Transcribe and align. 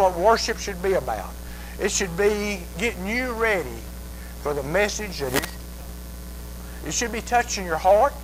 what 0.00 0.18
worship 0.18 0.58
should 0.58 0.82
be 0.82 0.94
about. 0.94 1.30
It 1.78 1.90
should 1.90 2.16
be 2.16 2.62
getting 2.78 3.06
you 3.06 3.32
ready 3.32 3.78
for 4.42 4.54
the 4.54 4.62
message 4.62 5.18
that 5.20 5.34
is. 5.34 5.56
It 6.86 6.94
should 6.94 7.12
be 7.12 7.20
touching 7.20 7.66
your 7.66 7.76
heart. 7.76 8.14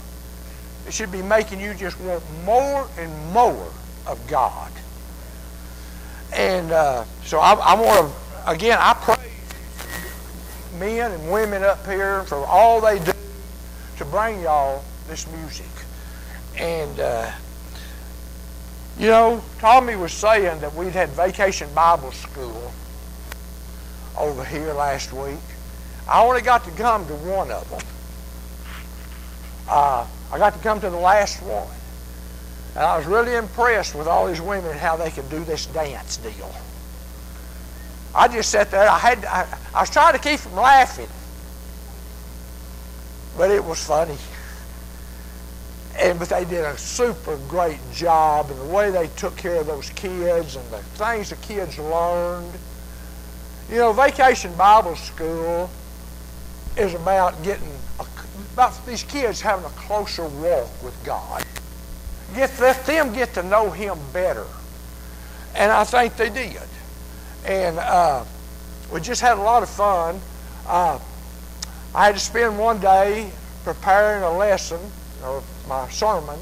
It 0.86 0.94
should 0.94 1.12
be 1.12 1.20
making 1.20 1.60
you 1.60 1.74
just 1.74 2.00
want 2.00 2.22
more 2.44 2.88
and 2.98 3.32
more 3.32 3.68
of 4.06 4.18
God. 4.26 4.72
And 6.32 6.72
uh, 6.72 7.04
so 7.24 7.38
I, 7.38 7.52
I 7.52 7.74
want 7.74 8.10
to, 8.10 8.50
again, 8.50 8.78
I 8.80 8.94
praise 8.94 9.18
men 10.78 11.12
and 11.12 11.30
women 11.30 11.62
up 11.62 11.84
here 11.86 12.22
for 12.24 12.46
all 12.46 12.80
they 12.80 12.98
do 12.98 13.12
to 13.98 14.04
bring 14.06 14.40
y'all 14.40 14.82
this 15.08 15.30
music. 15.30 15.66
And, 16.56 17.00
uh, 17.00 17.30
you 18.98 19.08
know, 19.08 19.42
Tommy 19.58 19.94
was 19.96 20.12
saying 20.12 20.60
that 20.60 20.74
we'd 20.74 20.92
had 20.92 21.10
vacation 21.10 21.68
Bible 21.74 22.12
school 22.12 22.72
over 24.18 24.44
here 24.44 24.72
last 24.72 25.12
week. 25.12 25.38
I 26.08 26.22
only 26.22 26.40
got 26.40 26.64
to 26.64 26.70
come 26.72 27.06
to 27.06 27.14
one 27.14 27.50
of 27.50 27.68
them. 27.68 27.82
Uh, 29.68 30.06
I 30.32 30.38
got 30.38 30.54
to 30.54 30.58
come 30.60 30.80
to 30.80 30.88
the 30.88 30.96
last 30.96 31.42
one. 31.42 31.68
And 32.74 32.84
I 32.84 32.96
was 32.96 33.06
really 33.06 33.34
impressed 33.34 33.94
with 33.94 34.06
all 34.06 34.26
these 34.26 34.40
women 34.40 34.70
and 34.70 34.78
how 34.78 34.96
they 34.96 35.10
could 35.10 35.28
do 35.28 35.42
this 35.44 35.66
dance 35.66 36.16
deal. 36.18 36.54
I 38.14 38.28
just 38.28 38.50
sat 38.50 38.70
there. 38.70 38.88
I 38.88 38.98
had 38.98 39.24
I, 39.26 39.46
I 39.74 39.80
was 39.80 39.90
trying 39.90 40.14
to 40.14 40.18
keep 40.18 40.40
from 40.40 40.54
laughing, 40.54 41.08
but 43.36 43.50
it 43.50 43.62
was 43.62 43.82
funny. 43.84 44.16
And 45.98 46.18
but 46.18 46.28
they 46.28 46.44
did 46.44 46.64
a 46.64 46.76
super 46.76 47.38
great 47.48 47.78
job, 47.92 48.50
and 48.50 48.60
the 48.60 48.74
way 48.74 48.90
they 48.90 49.08
took 49.16 49.36
care 49.36 49.60
of 49.60 49.66
those 49.66 49.90
kids 49.90 50.56
and 50.56 50.68
the 50.70 50.78
things 50.78 51.30
the 51.30 51.36
kids 51.36 51.78
learned. 51.78 52.52
You 53.70 53.76
know, 53.76 53.92
Vacation 53.92 54.54
Bible 54.56 54.94
School 54.96 55.70
is 56.76 56.94
about 56.94 57.42
getting 57.42 57.72
a, 57.98 58.06
about 58.52 58.86
these 58.86 59.02
kids 59.04 59.40
having 59.40 59.64
a 59.64 59.70
closer 59.70 60.24
walk 60.24 60.68
with 60.82 60.94
God. 61.04 61.44
Get 62.34 62.58
let 62.60 62.84
them 62.84 63.14
get 63.14 63.32
to 63.34 63.42
know 63.42 63.70
Him 63.70 63.98
better, 64.12 64.46
and 65.54 65.72
I 65.72 65.84
think 65.84 66.16
they 66.16 66.28
did. 66.28 66.60
And 67.46 67.78
uh, 67.78 68.24
we 68.92 69.00
just 69.00 69.20
had 69.20 69.38
a 69.38 69.40
lot 69.40 69.62
of 69.62 69.70
fun. 69.70 70.20
Uh, 70.66 70.98
I 71.94 72.06
had 72.06 72.14
to 72.14 72.20
spend 72.20 72.58
one 72.58 72.80
day 72.80 73.30
preparing 73.64 74.22
a 74.22 74.36
lesson 74.36 74.80
or 75.24 75.42
my 75.68 75.88
sermon, 75.88 76.38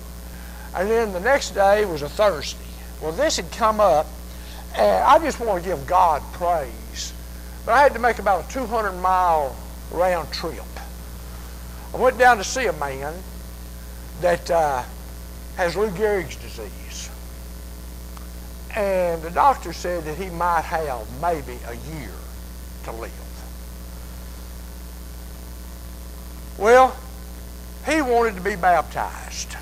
and 0.74 0.90
then 0.90 1.12
the 1.12 1.20
next 1.20 1.50
day 1.50 1.84
was 1.84 2.02
a 2.02 2.08
Thursday. 2.08 2.58
Well, 3.00 3.12
this 3.12 3.36
had 3.36 3.50
come 3.52 3.80
up, 3.80 4.06
and 4.76 5.04
I 5.04 5.18
just 5.18 5.40
want 5.40 5.62
to 5.62 5.68
give 5.68 5.86
God 5.86 6.22
praise. 6.34 7.12
But 7.64 7.72
I 7.72 7.82
had 7.82 7.94
to 7.94 7.98
make 7.98 8.18
about 8.18 8.48
a 8.48 8.52
200 8.52 8.92
mile 8.92 9.56
round 9.90 10.32
trip. 10.32 10.62
I 11.92 11.96
went 11.96 12.18
down 12.18 12.38
to 12.38 12.44
see 12.44 12.66
a 12.66 12.72
man 12.72 13.14
that 14.20 14.50
uh, 14.50 14.82
has 15.56 15.76
Lou 15.76 15.88
Gehrig's 15.90 16.36
disease. 16.36 17.10
And 18.74 19.22
the 19.22 19.30
doctor 19.30 19.72
said 19.72 20.04
that 20.04 20.16
he 20.16 20.30
might 20.30 20.62
have 20.62 21.06
maybe 21.22 21.56
a 21.68 21.74
year 21.96 22.10
to 22.84 22.92
live. 22.92 23.12
Well, 26.58 26.96
he 27.86 28.00
wanted 28.02 28.34
to 28.36 28.40
be 28.40 28.56
baptized. 28.56 29.56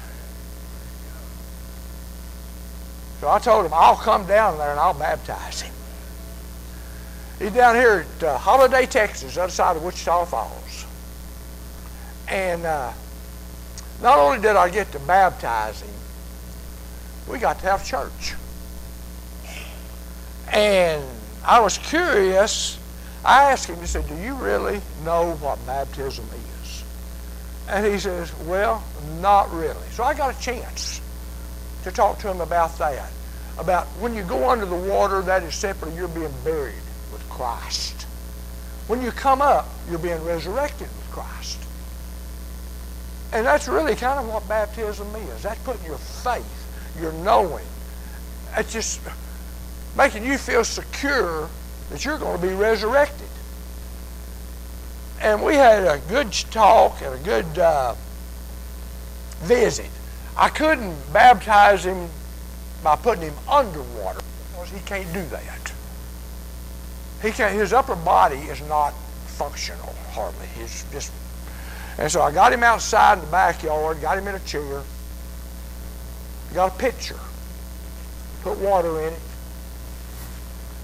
So 3.21 3.29
I 3.29 3.39
told 3.39 3.67
him, 3.67 3.73
I'll 3.75 3.97
come 3.97 4.27
down 4.27 4.59
there 4.59 4.71
and 4.71 4.81
I'll 4.81 4.99
baptize 4.99 5.61
him. 5.61 5.73
He's 7.39 7.53
down 7.53 7.75
here 7.75 8.05
at 8.19 8.23
uh, 8.23 8.39
Holliday, 8.39 8.87
Texas, 8.87 9.37
other 9.37 9.51
side 9.51 9.77
of 9.77 9.85
Wichita 9.85 10.25
Falls. 10.27 10.87
And 12.29 12.65
uh, 12.65 12.93
not 14.01 14.19
only 14.19 14.41
did 14.41 14.57
I 14.57 14.71
get 14.71 14.91
to 14.93 14.99
baptize 15.01 15.81
him, 15.81 15.95
we 17.29 17.39
got 17.39 17.59
to 17.61 17.67
have 17.67 17.85
church. 17.85 18.35
And 20.53 21.03
I 21.45 21.61
was 21.61 21.79
curious. 21.79 22.79
I 23.25 23.51
asked 23.51 23.69
him, 23.69 23.79
he 23.79 23.87
said, 23.87 24.07
Do 24.09 24.17
you 24.17 24.35
really 24.35 24.81
know 25.05 25.35
what 25.37 25.65
baptism 25.67 26.25
is? 26.25 26.52
And 27.73 27.87
he 27.87 27.99
says, 27.99 28.33
Well, 28.41 28.85
not 29.21 29.51
really. 29.51 29.87
So 29.93 30.05
I 30.05 30.13
got 30.13 30.37
a 30.37 30.41
chance 30.41 31.01
to 31.85 31.91
talk 31.91 32.19
to 32.19 32.31
him 32.31 32.43
about 32.43 32.79
that. 32.79 33.11
About 33.59 33.87
when 33.99 34.15
you 34.15 34.23
go 34.23 34.51
under 34.51 34.67
the 34.67 34.77
water, 34.77 35.23
that 35.23 35.43
is 35.43 35.55
simply 35.55 35.95
you're 35.95 36.09
being 36.09 36.33
buried 36.45 36.75
with 37.13 37.27
Christ. 37.31 38.03
When 38.89 39.01
you 39.01 39.11
come 39.11 39.41
up, 39.41 39.69
you're 39.89 39.99
being 39.99 40.23
resurrected 40.25 40.89
with 40.89 41.11
Christ. 41.11 41.59
And 43.33 43.47
that's 43.47 43.69
really 43.69 43.95
kind 43.95 44.19
of 44.19 44.29
what 44.29 44.47
baptism 44.47 45.09
is. 45.15 45.43
That's 45.43 45.61
putting 45.63 45.85
your 45.87 45.99
faith, 45.99 46.99
your 47.01 47.13
knowing. 47.13 47.65
It's 48.55 48.73
just 48.73 49.01
making 49.97 50.25
you 50.25 50.37
feel 50.37 50.65
secure 50.65 51.49
that 51.91 52.05
you're 52.05 52.19
going 52.19 52.39
to 52.39 52.47
be 52.47 52.53
resurrected. 52.53 53.29
And 55.23 55.43
we 55.43 55.55
had 55.55 55.85
a 55.85 56.01
good 56.09 56.33
talk 56.51 57.01
and 57.01 57.15
a 57.15 57.19
good 57.19 57.59
uh, 57.59 57.95
visit. 59.43 59.89
I 60.37 60.49
couldn't 60.49 60.97
baptize 61.13 61.85
him 61.85 62.09
by 62.83 62.97
putting 62.97 63.23
him 63.23 63.35
underwater 63.49 64.21
because 64.51 64.71
he 64.71 64.81
can't 64.81 65.11
do 65.13 65.25
that. 65.27 65.73
He 67.23 67.31
can't, 67.31 67.55
his 67.55 67.73
upper 67.73 67.95
body 67.95 68.39
is 68.39 68.61
not 68.63 68.95
functional 69.27 69.95
hardly. 70.11 70.47
He's 70.59 70.85
just, 70.91 71.13
and 71.99 72.11
so 72.11 72.21
I 72.21 72.33
got 72.33 72.53
him 72.53 72.65
outside 72.65 73.19
in 73.19 73.25
the 73.25 73.31
backyard, 73.31 74.01
got 74.01 74.19
him 74.19 74.27
in 74.27 74.35
a 74.35 74.41
chair, 74.41 74.83
got 76.53 76.75
a 76.75 76.79
pitcher, 76.79 77.19
put 78.43 78.59
water 78.59 79.01
in 79.03 79.13
it, 79.13 79.21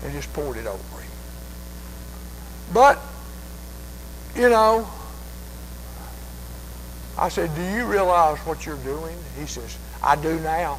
and 0.05 0.13
just 0.13 0.33
poured 0.33 0.59
it 0.59 0.67
over 0.67 1.01
him. 1.01 1.11
But, 2.73 3.01
you 4.39 4.49
know, 4.49 4.89
I 7.19 7.29
said, 7.29 7.55
Do 7.55 7.63
you 7.63 7.85
realize 7.85 8.39
what 8.41 8.65
you're 8.65 8.77
doing? 8.79 9.17
He 9.39 9.47
says, 9.47 9.77
I 10.03 10.15
do 10.17 10.39
now. 10.41 10.79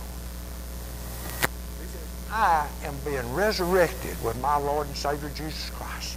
He 1.41 1.87
says, 1.87 2.07
I 2.31 2.67
am 2.83 2.95
being 3.03 3.33
resurrected 3.33 4.15
with 4.23 4.39
my 4.41 4.55
Lord 4.55 4.87
and 4.87 4.95
Savior 4.95 5.29
Jesus 5.35 5.69
Christ. 5.71 6.15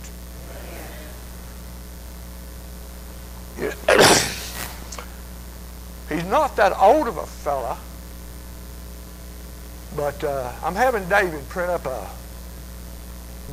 He's 6.08 6.24
not 6.24 6.56
that 6.56 6.78
old 6.78 7.08
of 7.08 7.16
a 7.16 7.26
fella, 7.26 7.78
but 9.96 10.22
uh, 10.24 10.52
I'm 10.62 10.74
having 10.74 11.08
David 11.08 11.48
print 11.48 11.70
up 11.70 11.86
a 11.86 12.08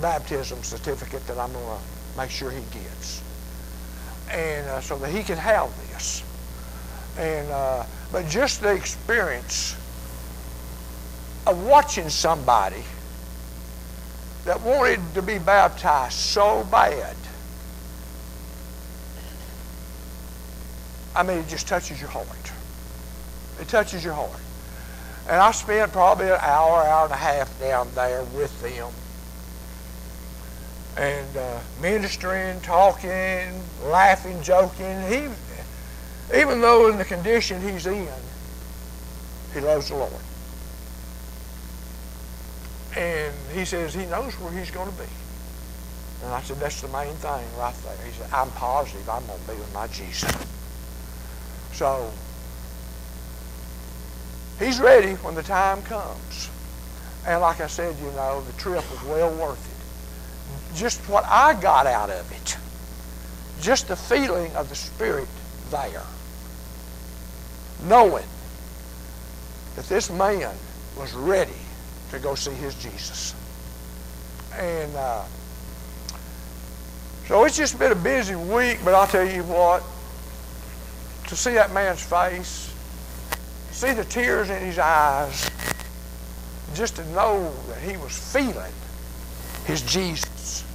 baptism 0.01 0.61
certificate 0.63 1.25
that 1.27 1.38
I'm 1.38 1.51
going 1.51 1.66
to 1.66 2.17
make 2.17 2.29
sure 2.29 2.51
he 2.51 2.61
gets, 2.71 3.21
and 4.29 4.67
uh, 4.67 4.81
so 4.81 4.97
that 4.97 5.12
he 5.12 5.23
can 5.23 5.38
have 5.38 5.69
this. 5.91 6.23
And 7.17 7.50
uh, 7.51 7.85
but 8.12 8.28
just 8.28 8.62
the 8.62 8.73
experience 8.73 9.75
of 11.45 11.66
watching 11.66 12.09
somebody 12.09 12.84
that 14.45 14.62
wanted 14.62 15.00
to 15.13 15.22
be 15.22 15.38
baptized 15.38 16.13
so 16.13 16.66
bad. 16.72 17.16
I 21.16 21.23
mean, 21.23 21.39
it 21.39 21.47
just 21.47 21.68
touches 21.68 22.00
your 22.00 22.09
heart. 22.09 22.28
It 23.59 23.68
touches 23.68 24.03
your 24.03 24.13
heart. 24.13 24.39
And 25.28 25.38
I 25.38 25.51
spent 25.51 25.91
probably 25.91 26.28
an 26.28 26.39
hour, 26.41 26.81
hour 26.81 27.06
and 27.06 27.13
a 27.13 27.18
half 27.18 27.59
down 27.59 27.89
there 27.94 28.23
with 28.35 28.62
them 28.62 28.91
and 30.97 31.38
uh, 31.38 31.59
ministering, 31.81 32.59
talking, 32.62 33.62
laughing, 33.83 34.41
joking. 34.41 35.01
He, 35.07 35.27
even 36.38 36.62
though 36.62 36.88
in 36.89 36.97
the 36.97 37.06
condition 37.06 37.62
he's 37.62 37.88
in, 37.88 38.07
he 39.53 39.59
loves 39.62 39.89
the 39.89 39.95
Lord. 39.95 40.13
And 42.97 43.33
he 43.53 43.65
says 43.65 43.94
he 43.94 44.06
knows 44.07 44.33
where 44.39 44.51
he's 44.51 44.71
going 44.71 44.91
to 44.91 44.97
be. 44.97 45.09
And 46.24 46.33
I 46.33 46.41
said, 46.41 46.57
that's 46.57 46.81
the 46.81 46.89
main 46.89 47.13
thing 47.15 47.45
right 47.57 47.75
there. 47.83 48.06
He 48.06 48.12
said, 48.12 48.30
I'm 48.33 48.50
positive 48.51 49.07
I'm 49.09 49.25
going 49.25 49.39
to 49.39 49.47
be 49.47 49.53
with 49.57 49.74
my 49.74 49.88
Jesus. 49.88 50.31
So, 51.71 52.12
he's 54.59 54.81
ready 54.81 55.13
when 55.15 55.36
the 55.36 55.44
time 55.44 55.81
comes. 55.83 56.50
And 57.25 57.41
like 57.41 57.62
I 57.62 57.68
said, 57.68 57.95
you 58.00 58.12
know, 58.12 58.41
the 58.41 58.53
trip 58.53 58.83
was 58.91 59.03
well 59.06 59.33
worth 59.36 59.65
it 59.65 59.69
just 60.75 61.00
what 61.10 61.25
I 61.25 61.60
got 61.60 61.88
out 61.88 62.10
of 62.10 62.31
it. 62.31 62.57
Just 63.62 63.88
the 63.88 63.95
feeling 63.95 64.56
of 64.56 64.69
the 64.69 64.75
Spirit 64.75 65.27
there. 65.71 66.04
Knowing 67.88 68.25
that 69.75 69.86
this 69.86 70.10
man 70.10 70.54
was 70.98 71.13
ready 71.13 71.51
to 72.12 72.19
go 72.19 72.36
see 72.36 72.51
his 72.51 72.75
Jesus. 72.75 73.36
And 74.54 74.95
uh, 74.95 75.24
so 77.27 77.44
it's 77.45 77.57
just 77.57 77.77
been 77.77 77.92
a 77.92 77.95
busy 77.95 78.36
week, 78.36 78.80
but 78.83 78.94
I'll 78.94 79.07
tell 79.07 79.27
you 79.27 79.44
what, 79.44 79.83
to 81.27 81.36
see 81.36 81.54
that 81.54 81.72
man's 81.72 82.04
face, 82.04 82.74
see 83.72 83.94
the 83.94 84.04
tears 84.04 84.50
in 84.50 84.62
his 84.63 84.80
eyes, 84.80 85.50
just 86.74 86.95
to 86.95 87.06
know 87.12 87.54
that 87.68 87.77
he 87.81 87.98
was 87.98 88.18
feeling 88.18 88.74
his 89.69 89.83
Jesus. 89.83 90.66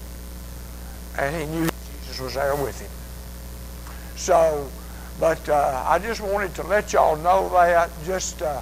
And 1.19 1.35
he 1.35 1.46
knew 1.46 1.69
Jesus 2.00 2.20
was 2.20 2.35
there 2.35 2.55
with 2.55 2.81
him. 2.81 2.91
So, 4.17 4.70
but 5.19 5.49
uh, 5.49 5.85
I 5.87 5.99
just 5.99 6.20
wanted 6.20 6.55
to 6.55 6.62
let 6.62 6.93
y'all 6.93 7.17
know 7.17 7.49
that. 7.50 7.91
Just 8.05 8.41
uh, 8.41 8.61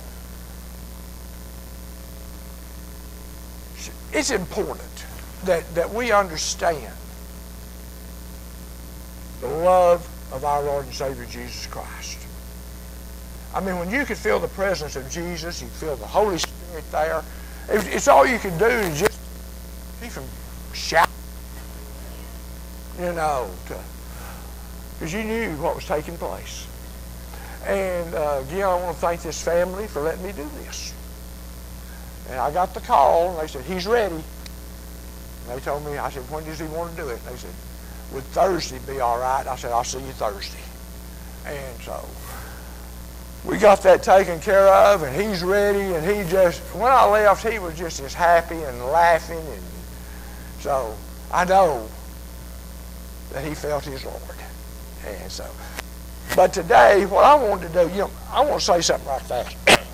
it's 4.12 4.31
important 4.31 5.05
that, 5.44 5.62
that 5.75 5.90
we 5.90 6.12
understand 6.12 6.93
the 9.43 9.49
love 9.49 10.08
of 10.32 10.46
our 10.46 10.62
Lord 10.62 10.87
and 10.87 10.94
Savior 10.94 11.26
Jesus 11.26 11.67
Christ. 11.67 12.19
I 13.55 13.61
mean, 13.61 13.78
when 13.78 13.90
you 13.90 14.06
could 14.06 14.17
feel 14.17 14.38
the 14.38 14.49
presence 14.49 14.96
of 14.96 15.11
Jesus, 15.11 15.61
you 15.61 15.69
feel 15.69 15.96
the 15.96 16.06
Holy 16.06 16.38
Spirit 16.38 16.90
there. 16.90 17.23
It's 17.69 18.08
all 18.08 18.26
you 18.26 18.38
can 18.38 18.56
do 18.56 18.64
is 18.64 18.99
just 18.99 19.12
shouting, 20.92 21.14
you 23.00 23.12
know, 23.12 23.48
because 24.98 25.12
you 25.12 25.24
knew 25.24 25.56
what 25.56 25.74
was 25.74 25.86
taking 25.86 26.16
place. 26.18 26.66
And 27.66 28.14
uh, 28.14 28.42
again, 28.46 28.64
I 28.64 28.74
want 28.74 28.94
to 28.94 29.00
thank 29.00 29.22
this 29.22 29.42
family 29.42 29.86
for 29.86 30.02
letting 30.02 30.22
me 30.22 30.32
do 30.32 30.46
this. 30.64 30.92
And 32.28 32.38
I 32.38 32.52
got 32.52 32.74
the 32.74 32.80
call, 32.80 33.30
and 33.30 33.40
they 33.40 33.46
said, 33.46 33.64
he's 33.64 33.86
ready. 33.86 34.14
And 34.14 34.24
they 35.48 35.60
told 35.60 35.84
me, 35.86 35.96
I 35.96 36.10
said, 36.10 36.22
when 36.30 36.44
does 36.44 36.58
he 36.58 36.66
want 36.66 36.94
to 36.94 37.02
do 37.02 37.08
it? 37.08 37.18
And 37.26 37.34
they 37.34 37.36
said, 37.36 37.54
would 38.12 38.24
Thursday 38.24 38.78
be 38.86 39.00
all 39.00 39.18
right? 39.18 39.46
I 39.46 39.56
said, 39.56 39.72
I'll 39.72 39.84
see 39.84 39.98
you 39.98 40.12
Thursday. 40.12 40.58
And 41.46 41.80
so 41.82 42.04
we 43.44 43.56
got 43.58 43.82
that 43.82 44.02
taken 44.02 44.40
care 44.40 44.68
of, 44.68 45.02
and 45.02 45.20
he's 45.20 45.42
ready, 45.42 45.94
and 45.94 46.04
he 46.04 46.30
just, 46.30 46.60
when 46.74 46.92
I 46.92 47.08
left, 47.08 47.46
he 47.46 47.58
was 47.58 47.78
just 47.78 48.00
as 48.00 48.12
happy 48.12 48.62
and 48.62 48.78
laughing. 48.86 49.38
And 49.38 49.62
so 50.62 50.94
I 51.32 51.44
know 51.44 51.88
that 53.32 53.44
he 53.44 53.53
felt 53.53 53.85
his 53.85 54.05
Lord. 54.05 54.23
And 55.05 55.32
so, 55.32 55.44
but 56.37 56.53
today, 56.53 57.05
what 57.06 57.25
I 57.25 57.35
want 57.35 57.62
to 57.62 57.69
do, 57.69 57.91
you 57.91 58.03
know, 58.03 58.11
I 58.31 58.44
want 58.44 58.61
to 58.61 58.64
say 58.64 58.81
something 58.81 59.09
like 59.09 59.26
that. 59.26 59.56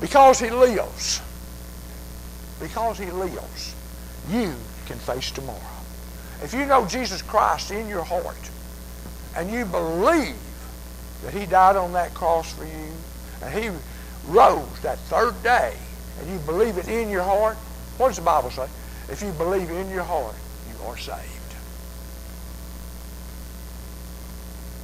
because 0.00 0.40
he 0.40 0.50
lives, 0.50 1.22
because 2.60 2.98
he 2.98 3.06
lives, 3.12 3.76
you 4.28 4.52
can 4.86 4.98
face 4.98 5.30
tomorrow. 5.30 5.60
If 6.42 6.52
you 6.52 6.66
know 6.66 6.84
Jesus 6.84 7.22
Christ 7.22 7.70
in 7.70 7.86
your 7.86 8.02
heart 8.02 8.50
and 9.36 9.48
you 9.48 9.64
believe 9.64 10.34
that 11.22 11.32
he 11.32 11.46
died 11.46 11.76
on 11.76 11.92
that 11.92 12.12
cross 12.14 12.52
for 12.52 12.64
you 12.64 12.92
and 13.42 13.54
he 13.54 13.70
rose 14.26 14.80
that 14.82 14.98
third 14.98 15.40
day 15.44 15.72
and 16.18 16.28
you 16.28 16.40
believe 16.40 16.78
it 16.78 16.88
in 16.88 17.10
your 17.10 17.22
heart, 17.22 17.56
what 17.96 18.08
does 18.08 18.16
the 18.16 18.22
Bible 18.22 18.50
say? 18.50 18.66
If 19.08 19.22
you 19.22 19.30
believe 19.32 19.70
in 19.70 19.88
your 19.90 20.02
heart, 20.02 20.34
you 20.68 20.86
are 20.86 20.96
saved. 20.96 21.20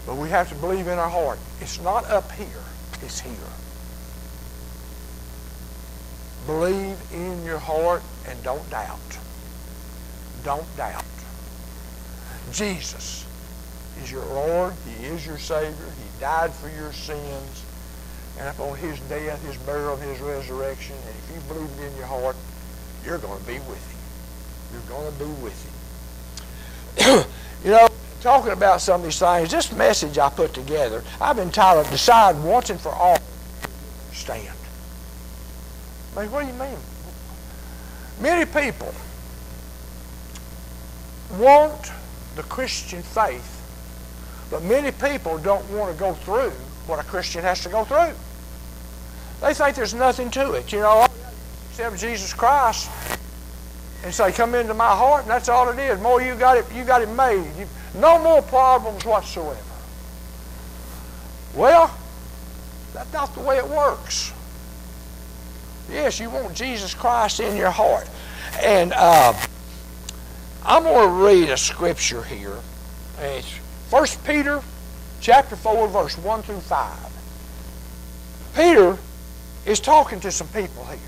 But 0.06 0.16
we 0.16 0.28
have 0.30 0.48
to 0.48 0.54
believe 0.56 0.86
in 0.86 0.98
our 0.98 1.08
heart. 1.08 1.38
It's 1.60 1.80
not 1.80 2.04
up 2.06 2.30
here, 2.32 2.46
it's 3.02 3.20
here. 3.20 3.34
Believe 6.46 6.98
in 7.12 7.44
your 7.44 7.58
heart 7.58 8.02
and 8.28 8.42
don't 8.42 8.68
doubt. 8.70 8.98
Don't 10.44 10.76
doubt. 10.76 11.04
Jesus 12.50 13.26
is 14.02 14.10
your 14.10 14.24
Lord. 14.26 14.74
He 14.86 15.06
is 15.06 15.24
your 15.24 15.38
Savior. 15.38 15.72
He 15.72 16.20
died 16.20 16.52
for 16.52 16.68
your 16.68 16.92
sins. 16.92 17.64
And 18.38 18.48
upon 18.48 18.76
his 18.78 18.98
death, 19.00 19.44
his 19.46 19.56
burial, 19.58 19.96
his 19.96 20.20
resurrection, 20.20 20.96
and 20.96 21.14
if 21.14 21.34
you 21.34 21.54
believe 21.54 21.70
it 21.78 21.92
in 21.92 21.96
your 21.96 22.06
heart, 22.06 22.34
you're 23.04 23.18
going 23.18 23.38
to 23.38 23.46
be 23.46 23.58
with 23.60 23.92
him. 23.92 24.01
You're 24.72 24.82
going 24.88 25.12
to 25.12 25.18
be 25.18 25.30
with 25.42 25.64
him. 26.96 27.24
you 27.64 27.70
know, 27.70 27.88
talking 28.20 28.52
about 28.52 28.80
some 28.80 29.00
of 29.00 29.04
these 29.04 29.18
things, 29.18 29.50
this 29.50 29.72
message 29.72 30.18
I 30.18 30.28
put 30.30 30.54
together, 30.54 31.02
I've 31.20 31.38
entitled 31.38 31.88
Decide 31.90 32.42
Once 32.42 32.70
and 32.70 32.80
for 32.80 32.90
All 32.90 33.18
Stand. 34.12 34.48
I 36.16 36.22
mean, 36.22 36.30
what 36.30 36.40
do 36.42 36.46
you 36.46 36.58
mean? 36.58 36.78
Many 38.20 38.44
people 38.44 38.94
want 41.38 41.90
the 42.36 42.42
Christian 42.44 43.02
faith. 43.02 43.58
But 44.50 44.62
many 44.62 44.92
people 44.92 45.38
don't 45.38 45.68
want 45.70 45.92
to 45.92 45.98
go 45.98 46.12
through 46.12 46.50
what 46.86 46.98
a 46.98 47.04
Christian 47.04 47.42
has 47.42 47.62
to 47.62 47.68
go 47.68 47.84
through. 47.84 48.12
They 49.40 49.54
think 49.54 49.76
there's 49.76 49.94
nothing 49.94 50.30
to 50.32 50.52
it. 50.52 50.72
You 50.72 50.80
know, 50.80 51.06
oh, 51.08 51.14
except 51.70 51.98
Jesus 51.98 52.32
Christ 52.32 52.90
and 54.04 54.12
say, 54.12 54.32
come 54.32 54.54
into 54.54 54.74
my 54.74 54.88
heart, 54.88 55.22
and 55.22 55.30
that's 55.30 55.48
all 55.48 55.68
it 55.68 55.78
is. 55.78 56.00
More 56.00 56.20
you 56.20 56.34
got 56.34 56.58
it, 56.58 56.66
you 56.74 56.84
got 56.84 57.02
it 57.02 57.08
made. 57.10 57.44
You, 57.58 57.66
no 57.94 58.18
more 58.22 58.42
problems 58.42 59.04
whatsoever. 59.04 59.58
Well, 61.54 61.94
that's 62.94 63.12
not 63.12 63.34
the 63.34 63.40
way 63.40 63.58
it 63.58 63.68
works. 63.68 64.32
Yes, 65.90 66.18
you 66.18 66.30
want 66.30 66.54
Jesus 66.54 66.94
Christ 66.94 67.40
in 67.40 67.56
your 67.56 67.70
heart. 67.70 68.08
And 68.62 68.92
uh, 68.94 69.34
I'm 70.64 70.82
going 70.82 71.08
to 71.08 71.26
read 71.26 71.50
a 71.50 71.56
scripture 71.56 72.22
here. 72.22 72.56
It's 73.20 73.50
1 73.90 74.06
Peter 74.24 74.62
chapter 75.20 75.56
4, 75.56 75.88
verse 75.88 76.18
1 76.18 76.42
through 76.42 76.60
5. 76.60 76.98
Peter 78.56 78.96
is 79.66 79.80
talking 79.80 80.20
to 80.20 80.30
some 80.30 80.48
people 80.48 80.84
here. 80.86 80.98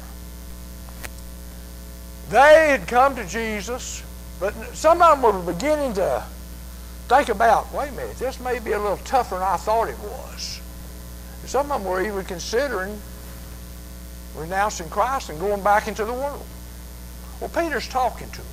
They 2.31 2.71
had 2.71 2.87
come 2.89 3.15
to 3.17 3.27
Jesus, 3.27 4.03
but 4.41 4.55
some 4.75 5.03
of 5.03 5.21
them 5.21 5.45
were 5.45 5.53
beginning 5.53 5.95
to 5.95 6.25
think 7.09 7.29
about, 7.29 7.73
wait 7.73 7.91
a 7.91 7.93
minute, 7.93 8.17
this 8.19 8.41
may 8.41 8.59
be 8.59 8.73
a 8.73 8.79
little 8.79 8.97
tougher 8.99 9.37
than 9.37 9.45
I 9.45 9.57
thought 9.57 9.89
it 9.89 9.99
was. 9.99 10.61
Some 11.45 11.71
of 11.71 11.83
them 11.83 11.91
were 11.91 12.03
even 12.03 12.25
considering 12.25 12.99
renouncing 14.35 14.89
Christ 14.89 15.31
and 15.31 15.39
going 15.39 15.63
back 15.63 15.87
into 15.87 16.05
the 16.05 16.13
world. 16.13 16.45
Well, 17.41 17.51
Peter's 17.51 17.89
talking 17.89 18.31
to 18.31 18.39
them 18.39 18.47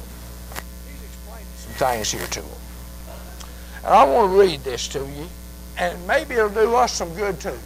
He's 0.86 1.04
explaining 1.04 1.48
some 1.56 1.74
things 1.74 2.12
here 2.12 2.28
to 2.28 2.42
them. 2.42 2.60
And 3.84 3.94
I 3.94 4.04
want 4.04 4.32
to 4.32 4.40
read 4.40 4.64
this 4.64 4.88
to 4.90 5.00
you, 5.00 5.28
and 5.78 6.08
maybe 6.08 6.36
it'll 6.36 6.50
do 6.50 6.76
us 6.76 6.94
some 6.94 7.14
good 7.16 7.40
too. 7.40 7.58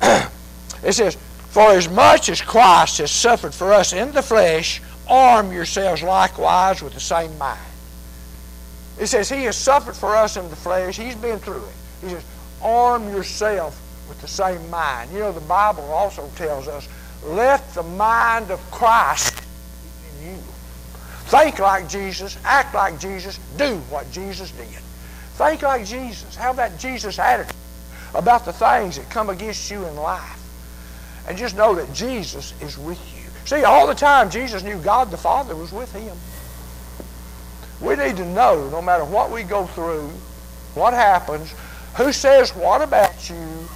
it 0.02 0.92
says, 0.92 1.16
For 1.50 1.72
as 1.72 1.88
much 1.88 2.28
as 2.28 2.40
Christ 2.40 2.98
has 2.98 3.10
suffered 3.10 3.52
for 3.52 3.72
us 3.72 3.92
in 3.92 4.12
the 4.12 4.22
flesh, 4.22 4.80
arm 5.12 5.52
yourselves 5.52 6.02
likewise 6.02 6.82
with 6.82 6.94
the 6.94 7.00
same 7.00 7.36
mind. 7.36 7.60
It 8.98 9.08
says, 9.08 9.28
He 9.28 9.44
has 9.44 9.56
suffered 9.56 9.94
for 9.94 10.16
us 10.16 10.38
in 10.38 10.48
the 10.48 10.56
flesh. 10.56 10.96
He's 10.96 11.16
been 11.16 11.38
through 11.38 11.64
it. 11.64 11.74
He 12.00 12.08
says, 12.08 12.24
Arm 12.62 13.08
yourself 13.10 13.78
with 14.08 14.20
the 14.22 14.28
same 14.28 14.70
mind. 14.70 15.12
You 15.12 15.18
know, 15.20 15.32
the 15.32 15.40
Bible 15.40 15.84
also 15.84 16.28
tells 16.36 16.66
us, 16.66 16.88
Let 17.24 17.74
the 17.74 17.82
mind 17.82 18.50
of 18.50 18.58
Christ 18.70 19.36
be 19.36 20.28
in 20.28 20.36
you. 20.36 20.42
Think 21.26 21.58
like 21.58 21.88
Jesus, 21.88 22.38
act 22.44 22.74
like 22.74 22.98
Jesus, 22.98 23.38
do 23.58 23.76
what 23.90 24.10
Jesus 24.12 24.50
did. 24.52 24.66
Think 25.34 25.62
like 25.62 25.84
Jesus. 25.84 26.36
Have 26.36 26.56
that 26.56 26.78
Jesus 26.78 27.18
attitude 27.18 27.54
about 28.14 28.44
the 28.44 28.52
things 28.52 28.96
that 28.96 29.08
come 29.10 29.28
against 29.28 29.70
you 29.70 29.84
in 29.84 29.96
life. 29.96 30.38
And 31.28 31.36
just 31.36 31.56
know 31.56 31.74
that 31.74 31.92
Jesus 31.92 32.54
is 32.62 32.78
with 32.78 32.98
you. 32.98 33.11
See, 33.44 33.64
all 33.64 33.86
the 33.86 33.94
time 33.94 34.30
Jesus 34.30 34.62
knew 34.62 34.78
God 34.78 35.10
the 35.10 35.16
Father 35.16 35.56
was 35.56 35.72
with 35.72 35.92
him. 35.92 36.16
We 37.80 37.96
need 37.96 38.16
to 38.16 38.26
know, 38.26 38.68
no 38.70 38.80
matter 38.80 39.04
what 39.04 39.30
we 39.30 39.42
go 39.42 39.66
through, 39.66 40.08
what 40.74 40.94
happens, 40.94 41.52
who 41.96 42.12
says 42.12 42.54
what 42.54 42.80
about 42.80 43.28
you. 43.28 43.68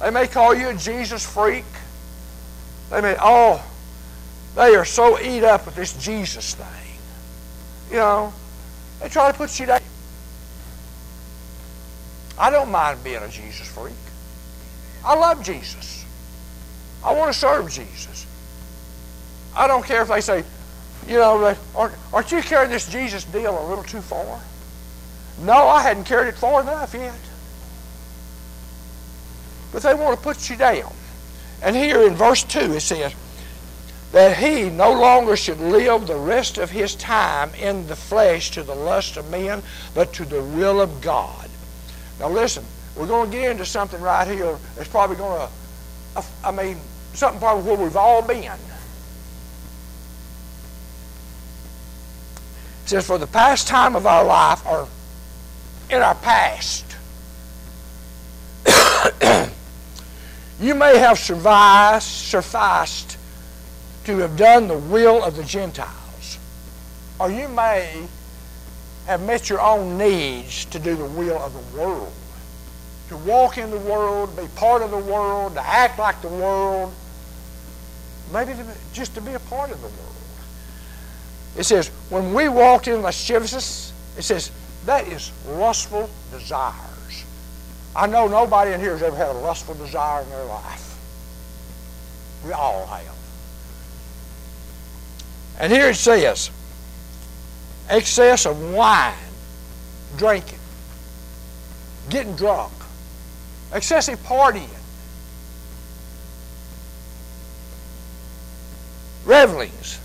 They 0.00 0.10
may 0.10 0.26
call 0.26 0.54
you 0.54 0.68
a 0.68 0.74
Jesus 0.74 1.24
freak. 1.24 1.64
They 2.90 3.00
may, 3.00 3.16
oh, 3.20 3.64
they 4.54 4.74
are 4.74 4.84
so 4.84 5.18
eat 5.20 5.44
up 5.44 5.66
with 5.66 5.74
this 5.74 5.92
Jesus 5.94 6.54
thing. 6.54 6.98
You 7.90 7.96
know, 7.96 8.32
they 9.00 9.08
try 9.08 9.30
to 9.30 9.36
put 9.36 9.58
you 9.58 9.66
down. 9.66 9.80
I 12.38 12.50
don't 12.50 12.70
mind 12.70 13.02
being 13.04 13.22
a 13.22 13.28
Jesus 13.28 13.68
freak. 13.68 13.94
I 15.04 15.14
love 15.14 15.44
Jesus. 15.44 16.04
I 17.04 17.12
want 17.12 17.32
to 17.32 17.38
serve 17.38 17.70
Jesus. 17.70 18.26
I 19.54 19.66
don't 19.66 19.84
care 19.84 20.02
if 20.02 20.08
they 20.08 20.20
say, 20.20 20.44
you 21.06 21.16
know, 21.16 21.56
aren't, 21.74 21.94
aren't 22.12 22.32
you 22.32 22.42
carrying 22.42 22.70
this 22.70 22.88
Jesus 22.88 23.24
deal 23.24 23.58
a 23.58 23.64
little 23.68 23.84
too 23.84 24.00
far? 24.00 24.40
No, 25.40 25.68
I 25.68 25.82
hadn't 25.82 26.04
carried 26.04 26.28
it 26.28 26.36
far 26.36 26.62
enough 26.62 26.94
yet. 26.94 27.14
But 29.72 29.82
they 29.82 29.94
want 29.94 30.16
to 30.16 30.22
put 30.22 30.48
you 30.48 30.56
down. 30.56 30.92
And 31.62 31.74
here 31.74 32.06
in 32.06 32.14
verse 32.14 32.44
2 32.44 32.74
it 32.74 32.80
says, 32.80 33.14
that 34.12 34.36
he 34.36 34.68
no 34.68 34.92
longer 34.92 35.36
should 35.36 35.58
live 35.58 36.06
the 36.06 36.16
rest 36.16 36.58
of 36.58 36.70
his 36.70 36.94
time 36.94 37.50
in 37.54 37.86
the 37.86 37.96
flesh 37.96 38.50
to 38.50 38.62
the 38.62 38.74
lust 38.74 39.16
of 39.16 39.30
men, 39.30 39.62
but 39.94 40.12
to 40.12 40.24
the 40.26 40.42
will 40.42 40.80
of 40.80 41.00
God. 41.00 41.48
Now 42.20 42.28
listen, 42.28 42.64
we're 42.94 43.06
going 43.06 43.30
to 43.30 43.36
get 43.36 43.50
into 43.50 43.64
something 43.64 44.00
right 44.00 44.28
here 44.28 44.58
that's 44.76 44.88
probably 44.88 45.16
going 45.16 45.48
to, 46.16 46.24
I 46.44 46.50
mean, 46.50 46.76
something 47.14 47.40
probably 47.40 47.64
where 47.64 47.82
we've 47.82 47.96
all 47.96 48.20
been. 48.20 48.52
It 52.81 52.81
says, 52.92 53.06
for 53.06 53.16
the 53.16 53.26
past 53.26 53.66
time 53.66 53.96
of 53.96 54.06
our 54.06 54.22
life, 54.22 54.66
or 54.66 54.86
in 55.88 56.02
our 56.02 56.14
past, 56.16 56.84
you 60.60 60.74
may 60.74 60.98
have 60.98 61.18
survived, 61.18 62.02
sufficed 62.02 63.16
to 64.04 64.18
have 64.18 64.36
done 64.36 64.68
the 64.68 64.76
will 64.76 65.24
of 65.24 65.36
the 65.36 65.44
Gentiles. 65.44 66.38
Or 67.18 67.30
you 67.30 67.48
may 67.48 68.06
have 69.06 69.22
met 69.22 69.48
your 69.48 69.62
own 69.62 69.96
needs 69.96 70.66
to 70.66 70.78
do 70.78 70.94
the 70.94 71.06
will 71.06 71.38
of 71.38 71.54
the 71.54 71.78
world. 71.78 72.12
To 73.08 73.16
walk 73.16 73.56
in 73.56 73.70
the 73.70 73.78
world, 73.78 74.36
be 74.36 74.46
part 74.54 74.82
of 74.82 74.90
the 74.90 74.98
world, 74.98 75.54
to 75.54 75.66
act 75.66 75.98
like 75.98 76.20
the 76.20 76.28
world, 76.28 76.92
maybe 78.34 78.52
to, 78.52 78.66
just 78.92 79.14
to 79.14 79.22
be 79.22 79.32
a 79.32 79.40
part 79.40 79.70
of 79.70 79.80
the 79.80 79.88
world. 79.88 80.21
It 81.56 81.64
says, 81.64 81.88
when 82.08 82.32
we 82.32 82.48
walked 82.48 82.88
in 82.88 83.02
lasciviousness, 83.02 83.92
it 84.16 84.22
says, 84.22 84.50
that 84.86 85.06
is 85.06 85.30
lustful 85.46 86.08
desires. 86.30 87.24
I 87.94 88.06
know 88.06 88.26
nobody 88.26 88.72
in 88.72 88.80
here 88.80 88.92
has 88.92 89.02
ever 89.02 89.16
had 89.16 89.28
a 89.28 89.38
lustful 89.38 89.74
desire 89.74 90.22
in 90.22 90.30
their 90.30 90.44
life. 90.44 90.98
We 92.44 92.52
all 92.52 92.86
have. 92.86 93.14
And 95.58 95.72
here 95.72 95.90
it 95.90 95.96
says, 95.96 96.50
excess 97.88 98.46
of 98.46 98.72
wine, 98.72 99.12
drinking, 100.16 100.58
getting 102.08 102.34
drunk, 102.34 102.72
excessive 103.72 104.18
partying, 104.20 104.68
revelings. 109.24 110.00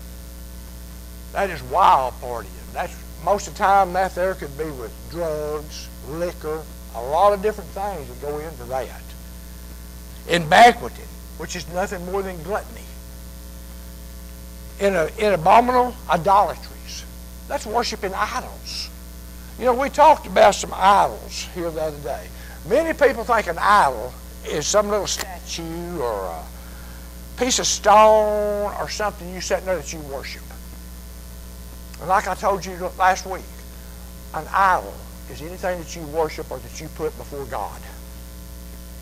That 1.38 1.50
is 1.50 1.62
wild 1.62 2.14
partying. 2.14 2.48
That's 2.72 3.00
most 3.24 3.46
of 3.46 3.54
the 3.54 3.58
time 3.58 3.92
that 3.92 4.12
there 4.16 4.34
could 4.34 4.58
be 4.58 4.64
with 4.64 4.92
drugs, 5.08 5.88
liquor, 6.08 6.64
a 6.96 7.00
lot 7.00 7.32
of 7.32 7.42
different 7.42 7.70
things 7.70 8.08
that 8.08 8.20
go 8.20 8.40
into 8.40 8.64
that. 8.64 9.02
In 10.26 10.48
banqueting, 10.48 11.06
which 11.36 11.54
is 11.54 11.64
nothing 11.72 12.04
more 12.06 12.22
than 12.22 12.42
gluttony 12.42 12.82
in, 14.80 14.96
a, 14.96 15.08
in 15.16 15.32
abominable 15.32 15.94
idolatries. 16.10 17.04
That's 17.46 17.66
worshiping 17.66 18.14
idols. 18.14 18.90
You 19.60 19.66
know, 19.66 19.74
we 19.74 19.90
talked 19.90 20.26
about 20.26 20.56
some 20.56 20.72
idols 20.74 21.46
here 21.54 21.70
the 21.70 21.82
other 21.82 21.98
day. 21.98 22.26
Many 22.68 22.98
people 22.98 23.22
think 23.22 23.46
an 23.46 23.58
idol 23.60 24.12
is 24.44 24.66
some 24.66 24.88
little 24.88 25.06
statue 25.06 26.00
or 26.00 26.20
a 26.24 26.44
piece 27.38 27.60
of 27.60 27.66
stone 27.68 28.74
or 28.80 28.88
something 28.88 29.32
you 29.32 29.40
set 29.40 29.64
there 29.64 29.76
that 29.76 29.92
you 29.92 30.00
worship. 30.00 30.42
And 32.00 32.08
like 32.08 32.28
I 32.28 32.34
told 32.34 32.64
you 32.64 32.74
last 32.98 33.26
week, 33.26 33.42
an 34.34 34.46
idol 34.52 34.94
is 35.30 35.42
anything 35.42 35.78
that 35.78 35.96
you 35.96 36.02
worship 36.06 36.50
or 36.50 36.58
that 36.58 36.80
you 36.80 36.88
put 36.88 37.16
before 37.16 37.44
God. 37.46 37.80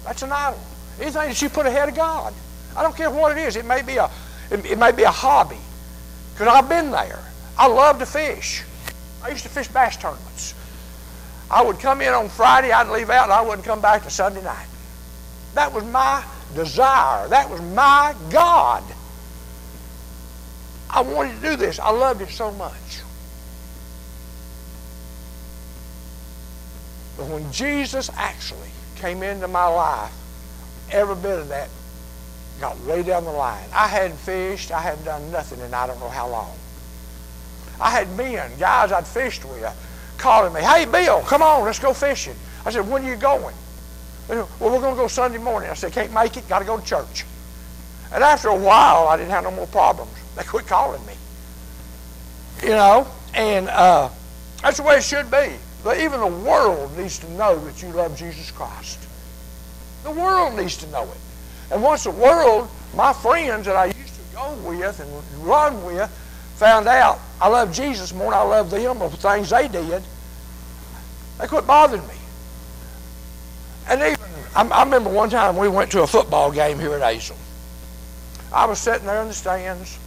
That's 0.05 0.23
an 0.23 0.33
idol. 0.33 0.61
Anything 1.00 1.29
that 1.29 1.43
you 1.43 1.49
put 1.49 1.67
ahead 1.67 1.88
of 1.88 1.95
God. 1.95 2.33
I 2.76 2.83
don't 2.83 2.97
care 2.97 3.11
what 3.11 3.37
it 3.37 3.38
is. 3.38 3.57
It 3.57 3.65
may 3.65 3.83
be 3.83 3.97
a, 3.97 4.11
it, 4.50 4.65
it 4.65 4.79
may 4.79 4.93
be 4.93 5.03
a 5.03 5.11
hobby. 5.11 5.59
Because 6.33 6.49
I've 6.49 6.69
been 6.69 6.91
there. 6.91 7.23
I 7.59 7.67
love 7.67 7.99
to 7.99 8.07
fish. 8.07 8.62
I 9.23 9.31
used 9.31 9.43
to 9.45 9.49
fish 9.49 9.69
bass 9.69 9.97
tournaments. 9.97 10.55
I 11.50 11.62
would 11.62 11.79
come 11.79 12.00
in 12.00 12.12
on 12.12 12.29
Friday, 12.29 12.73
I'd 12.73 12.88
leave 12.88 13.09
out, 13.09 13.25
and 13.25 13.33
I 13.33 13.41
wouldn't 13.41 13.65
come 13.65 13.81
back 13.81 14.03
to 14.03 14.11
Sunday 14.11 14.43
night. 14.43 14.67
That 15.55 15.73
was 15.73 15.85
my 15.85 16.25
desire. 16.55 17.29
That 17.29 17.49
was 17.49 17.61
my 17.62 18.15
God. 18.31 18.83
I 20.90 21.00
wanted 21.00 21.40
to 21.40 21.50
do 21.50 21.57
this. 21.57 21.78
I 21.78 21.90
loved 21.90 22.23
it 22.23 22.31
so 22.31 22.50
much. 22.52 23.02
But 27.16 27.28
when 27.28 27.50
Jesus 27.50 28.11
actually 28.16 28.71
came 28.97 29.23
into 29.23 29.49
my 29.49 29.66
life, 29.66 30.12
every 30.90 31.16
bit 31.16 31.38
of 31.38 31.49
that 31.49 31.69
got 32.61 32.78
way 32.83 33.02
down 33.02 33.25
the 33.25 33.33
line. 33.33 33.69
I 33.75 33.88
hadn't 33.88 34.19
fished. 34.19 34.71
I 34.71 34.81
hadn't 34.81 35.05
done 35.05 35.31
nothing 35.31 35.61
in 35.61 35.75
I 35.75 35.87
don't 35.87 36.00
know 36.00 36.09
how 36.09 36.28
long. 36.28 36.57
I 37.81 37.90
had 37.90 38.11
men, 38.16 38.50
guys 38.59 38.93
I'd 38.93 39.07
fished 39.07 39.45
with, 39.45 39.64
calling 40.16 40.52
me, 40.55 40.61
hey, 40.62 40.87
Bill, 40.87 41.21
come 41.23 41.43
on, 41.43 41.64
let's 41.64 41.78
go 41.78 41.93
fishing. 41.93 42.35
I 42.64 42.71
said, 42.71 42.88
when 42.88 43.05
are 43.05 43.09
you 43.09 43.16
going? 43.16 43.55
Said, 44.26 44.47
well, 44.59 44.73
we're 44.73 44.81
going 44.81 44.95
to 44.95 45.00
go 45.00 45.09
Sunday 45.09 45.38
morning. 45.38 45.69
I 45.71 45.75
said, 45.75 45.93
can't 45.93 46.12
make 46.12 46.37
it, 46.37 46.49
got 46.49 46.61
to 46.61 46.64
go 46.64 46.78
to 46.78 46.85
church. 46.85 47.25
And 48.12 48.25
after 48.25 48.49
a 48.49 48.57
while, 48.57 49.09
I 49.09 49.16
didn't 49.16 49.31
have 49.31 49.45
no 49.45 49.50
more 49.50 49.66
problems. 49.66 50.11
They 50.37 50.45
quit 50.45 50.66
calling 50.66 51.05
me. 51.07 51.14
You 52.62 52.71
know, 52.71 53.07
and 53.35 53.69
uh, 53.69 54.09
that's 54.62 54.78
the 54.78 54.83
way 54.83 54.97
it 54.97 55.02
should 55.02 55.31
be. 55.31 55.52
But 55.83 56.00
even 56.00 56.21
the 56.21 56.26
world 56.26 56.97
needs 56.97 57.19
to 57.21 57.31
know 57.33 57.59
that 57.64 57.83
you 57.83 57.88
love 57.90 58.16
Jesus 58.16 58.50
Christ. 58.50 58.99
The 60.05 60.11
world 60.11 60.57
needs 60.57 60.76
to 60.78 60.87
know 60.90 61.05
it. 61.05 61.19
And 61.71 61.83
once 61.83 62.05
the 62.05 62.11
world, 62.11 62.69
my 62.95 63.12
friends 63.12 63.66
that 63.66 63.76
I 63.76 63.87
used 63.87 64.14
to 64.14 64.37
go 64.37 64.55
with 64.69 65.00
and 65.00 65.47
run 65.47 65.85
with, 65.85 66.11
found 66.57 66.87
out 66.87 67.19
I 67.40 67.49
love 67.49 67.73
Jesus 67.73 68.14
more 68.14 68.31
than 68.31 68.40
I 68.40 68.43
love 68.43 68.71
them 68.71 69.02
or 69.02 69.11
the 69.11 69.16
things 69.16 69.50
they 69.50 69.69
did, 69.69 70.02
they 71.38 71.47
quit 71.47 71.66
bothering 71.66 72.07
me. 72.07 72.14
And 73.88 74.00
even, 74.00 74.16
I, 74.55 74.66
I 74.66 74.85
remember 74.85 75.11
one 75.11 75.31
time 75.31 75.57
we 75.57 75.69
went 75.69 75.93
to 75.93 76.02
a 76.02 76.07
football 76.07 76.50
game 76.50 76.78
here 76.78 76.95
at 76.95 77.02
Azle. 77.02 77.37
I 78.52 78.64
was 78.64 78.78
sitting 78.78 79.07
there 79.07 79.21
in 79.23 79.28
the 79.28 79.35
stands, 79.35 79.99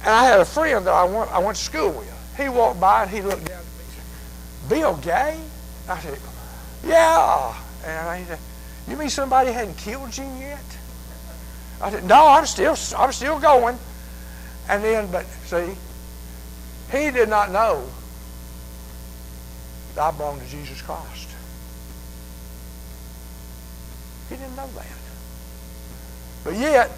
and 0.00 0.08
I 0.08 0.24
had 0.24 0.40
a 0.40 0.44
friend 0.44 0.86
that 0.86 0.94
I 0.94 1.04
went, 1.04 1.30
I 1.30 1.38
went 1.38 1.56
to 1.56 1.62
school 1.62 1.90
with. 1.90 2.36
He 2.36 2.48
walked 2.48 2.80
by 2.80 3.02
and 3.02 3.10
he 3.10 3.20
looked 3.22 3.44
down 3.44 3.58
at 3.58 3.64
me 3.64 3.84
and 3.84 3.92
said, 3.92 4.68
Bill 4.68 4.96
Gay? 4.96 5.38
I 5.88 5.98
said, 5.98 6.18
yeah. 6.86 7.54
And 7.84 8.08
I 8.08 8.24
said, 8.24 8.38
you 8.88 8.96
mean 8.96 9.10
somebody 9.10 9.52
hadn't 9.52 9.76
killed 9.76 10.16
you 10.16 10.24
yet? 10.38 10.64
I 11.80 11.90
said, 11.90 12.04
No, 12.04 12.28
I'm 12.28 12.46
still 12.46 12.76
I'm 12.96 13.12
still 13.12 13.38
going. 13.38 13.78
And 14.68 14.84
then, 14.84 15.10
but 15.10 15.24
see, 15.46 15.74
he 16.90 17.10
did 17.10 17.28
not 17.28 17.50
know 17.50 17.84
that 19.94 20.02
I 20.02 20.16
belonged 20.16 20.42
to 20.42 20.48
Jesus 20.48 20.80
Christ. 20.82 21.28
He 24.28 24.36
didn't 24.36 24.56
know 24.56 24.68
that. 24.74 24.86
But 26.44 26.54
yet, 26.54 26.90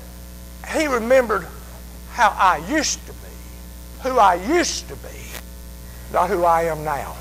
he 0.75 0.87
remembered 0.87 1.47
how 2.12 2.28
I 2.38 2.59
used 2.69 3.04
to 3.07 3.12
be, 3.12 4.09
who 4.09 4.19
I 4.19 4.35
used 4.35 4.88
to 4.88 4.97
be, 4.97 5.19
not 6.12 6.28
who 6.28 6.45
I 6.45 6.64
am 6.64 6.85
now. 6.85 7.16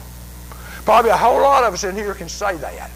Probably 0.84 1.12
a 1.12 1.18
whole 1.18 1.42
lot 1.42 1.64
of 1.64 1.74
us 1.74 1.84
in 1.84 1.96
here 1.96 2.14
can 2.14 2.28
say 2.28 2.58
that. 2.58 2.92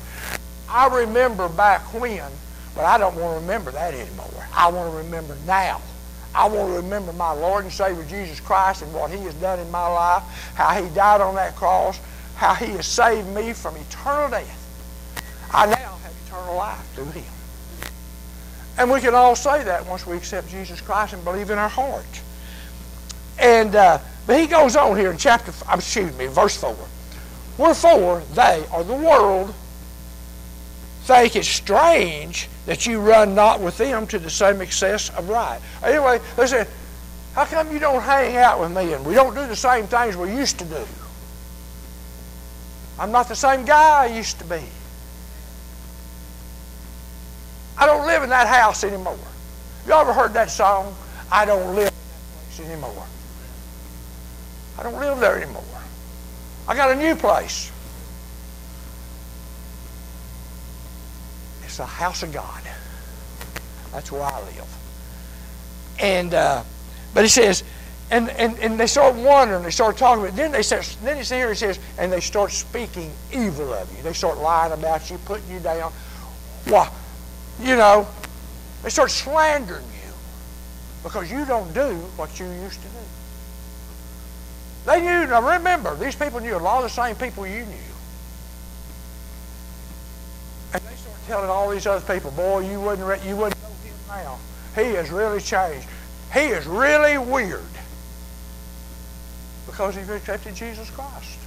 I 0.67 0.87
remember 0.87 1.47
back 1.47 1.81
when, 1.93 2.29
but 2.75 2.83
I 2.83 2.97
don't 2.97 3.15
want 3.15 3.35
to 3.37 3.41
remember 3.41 3.71
that 3.71 3.93
anymore. 3.93 4.47
I 4.53 4.69
want 4.69 4.91
to 4.91 4.97
remember 4.97 5.37
now. 5.47 5.81
I 6.33 6.49
want 6.49 6.69
to 6.71 6.75
remember 6.75 7.13
my 7.13 7.31
Lord 7.31 7.63
and 7.63 7.71
Savior 7.71 8.03
Jesus 8.03 8.41
Christ 8.41 8.81
and 8.81 8.93
what 8.93 9.09
He 9.09 9.19
has 9.19 9.33
done 9.35 9.59
in 9.59 9.71
my 9.71 9.87
life, 9.87 10.23
how 10.55 10.71
He 10.71 10.93
died 10.93 11.21
on 11.21 11.35
that 11.35 11.55
cross, 11.55 11.97
how 12.35 12.53
He 12.55 12.65
has 12.71 12.85
saved 12.85 13.29
me 13.29 13.53
from 13.53 13.77
eternal 13.77 14.29
death. 14.29 15.23
I 15.53 15.67
now 15.67 15.75
have 15.75 16.13
eternal 16.27 16.55
life 16.57 16.85
through 16.93 17.11
Him. 17.11 17.34
And 18.77 18.91
we 18.91 18.99
can 18.99 19.15
all 19.15 19.35
say 19.35 19.63
that 19.63 19.85
once 19.87 20.05
we 20.05 20.17
accept 20.17 20.49
Jesus 20.49 20.81
Christ 20.81 21.13
and 21.13 21.23
believe 21.23 21.49
in 21.49 21.57
our 21.57 21.69
heart. 21.69 22.21
And 23.39 23.75
uh, 23.75 23.99
but 24.27 24.39
he 24.39 24.47
goes 24.47 24.75
on 24.75 24.97
here 24.97 25.11
in 25.11 25.17
chapter, 25.17 25.53
excuse 25.71 26.15
me, 26.17 26.27
verse 26.27 26.57
4. 26.57 26.75
Wherefore 27.57 28.23
they, 28.33 28.65
or 28.73 28.83
the 28.83 28.95
world, 28.95 29.53
think 31.03 31.35
it 31.35 31.45
strange 31.45 32.49
that 32.65 32.87
you 32.87 32.99
run 32.99 33.35
not 33.35 33.61
with 33.61 33.77
them 33.77 34.07
to 34.07 34.17
the 34.17 34.29
same 34.29 34.61
excess 34.61 35.09
of 35.11 35.29
right. 35.29 35.59
Anyway, 35.83 36.19
they 36.35 36.47
said, 36.47 36.67
how 37.33 37.45
come 37.45 37.71
you 37.71 37.79
don't 37.79 38.01
hang 38.01 38.35
out 38.37 38.59
with 38.59 38.71
me 38.71 38.93
and 38.93 39.05
we 39.05 39.13
don't 39.13 39.35
do 39.35 39.45
the 39.45 39.55
same 39.55 39.85
things 39.85 40.17
we 40.17 40.33
used 40.33 40.57
to 40.59 40.65
do? 40.65 40.85
I'm 42.97 43.11
not 43.11 43.27
the 43.27 43.35
same 43.35 43.65
guy 43.65 44.03
I 44.03 44.05
used 44.07 44.39
to 44.39 44.45
be. 44.45 44.61
I 47.77 47.85
don't 48.05 48.13
live 48.13 48.23
in 48.23 48.29
that 48.29 48.47
house 48.47 48.83
anymore. 48.83 49.17
You 49.85 49.93
ever 49.93 50.13
heard 50.13 50.33
that 50.33 50.49
song? 50.49 50.95
I 51.31 51.45
don't 51.45 51.75
live 51.75 51.87
in 51.87 51.93
that 51.93 52.55
place 52.55 52.67
anymore. 52.67 53.05
I 54.77 54.83
don't 54.83 54.99
live 54.99 55.19
there 55.19 55.41
anymore. 55.41 55.63
I 56.67 56.75
got 56.75 56.91
a 56.91 56.95
new 56.95 57.15
place. 57.15 57.71
It's 61.63 61.77
the 61.77 61.85
house 61.85 62.23
of 62.23 62.31
God. 62.31 62.61
That's 63.91 64.11
where 64.11 64.21
I 64.21 64.39
live. 64.41 64.77
And 65.99 66.33
uh, 66.33 66.63
but 67.13 67.23
he 67.23 67.29
says, 67.29 67.63
and, 68.11 68.29
and, 68.31 68.59
and 68.59 68.79
they 68.79 68.87
start 68.87 69.15
wondering, 69.15 69.63
they 69.63 69.71
start 69.71 69.97
talking 69.97 70.23
about 70.23 70.33
it. 70.33 70.37
Then 70.37 70.51
they 70.51 70.61
start, 70.61 70.95
then 71.01 71.17
it's 71.17 71.31
here, 71.31 71.49
he 71.49 71.55
says, 71.55 71.79
and 71.97 72.11
they 72.11 72.19
start 72.19 72.51
speaking 72.51 73.11
evil 73.33 73.73
of 73.73 73.91
you. 73.95 74.03
They 74.03 74.13
start 74.13 74.37
lying 74.37 74.73
about 74.73 75.09
you, 75.09 75.17
putting 75.19 75.49
you 75.49 75.59
down. 75.59 75.91
Why? 76.65 76.91
You 77.61 77.75
know, 77.75 78.07
they 78.83 78.89
start 78.89 79.11
slandering 79.11 79.83
you 79.83 80.13
because 81.03 81.31
you 81.31 81.45
don't 81.45 81.73
do 81.73 81.95
what 82.17 82.39
you 82.39 82.45
used 82.47 82.81
to 82.81 82.87
do. 82.87 83.05
They 84.85 85.01
knew, 85.01 85.27
now 85.27 85.41
remember, 85.55 85.95
these 85.95 86.15
people 86.15 86.39
knew 86.39 86.55
a 86.55 86.59
lot 86.59 86.77
of 86.77 86.83
the 86.83 86.89
same 86.89 87.15
people 87.15 87.47
you 87.47 87.65
knew. 87.65 87.93
And 90.73 90.83
they 90.83 90.95
start 90.95 91.17
telling 91.27 91.49
all 91.49 91.69
these 91.69 91.87
other 91.87 92.13
people, 92.13 92.31
boy, 92.31 92.69
you 92.69 92.79
wouldn't, 92.79 93.23
you 93.23 93.35
wouldn't 93.35 93.61
know 93.61 93.69
him 93.83 93.95
now. 94.07 94.37
He 94.75 94.93
has 94.95 95.09
really 95.09 95.39
changed. 95.39 95.87
He 96.33 96.41
is 96.41 96.67
really 96.67 97.17
weird 97.17 97.61
because 99.65 99.95
he's 99.95 100.09
accepted 100.09 100.53
Jesus 100.53 100.89
Christ. 100.91 101.39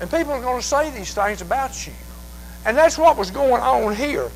And 0.00 0.10
people 0.10 0.32
are 0.32 0.40
going 0.40 0.60
to 0.60 0.66
say 0.66 0.90
these 0.90 1.14
things 1.14 1.40
about 1.42 1.86
you. 1.86 1.92
And 2.64 2.76
that's 2.76 2.98
what 2.98 3.16
was 3.16 3.30
going 3.30 3.62
on 3.62 3.94
here. 3.94 4.30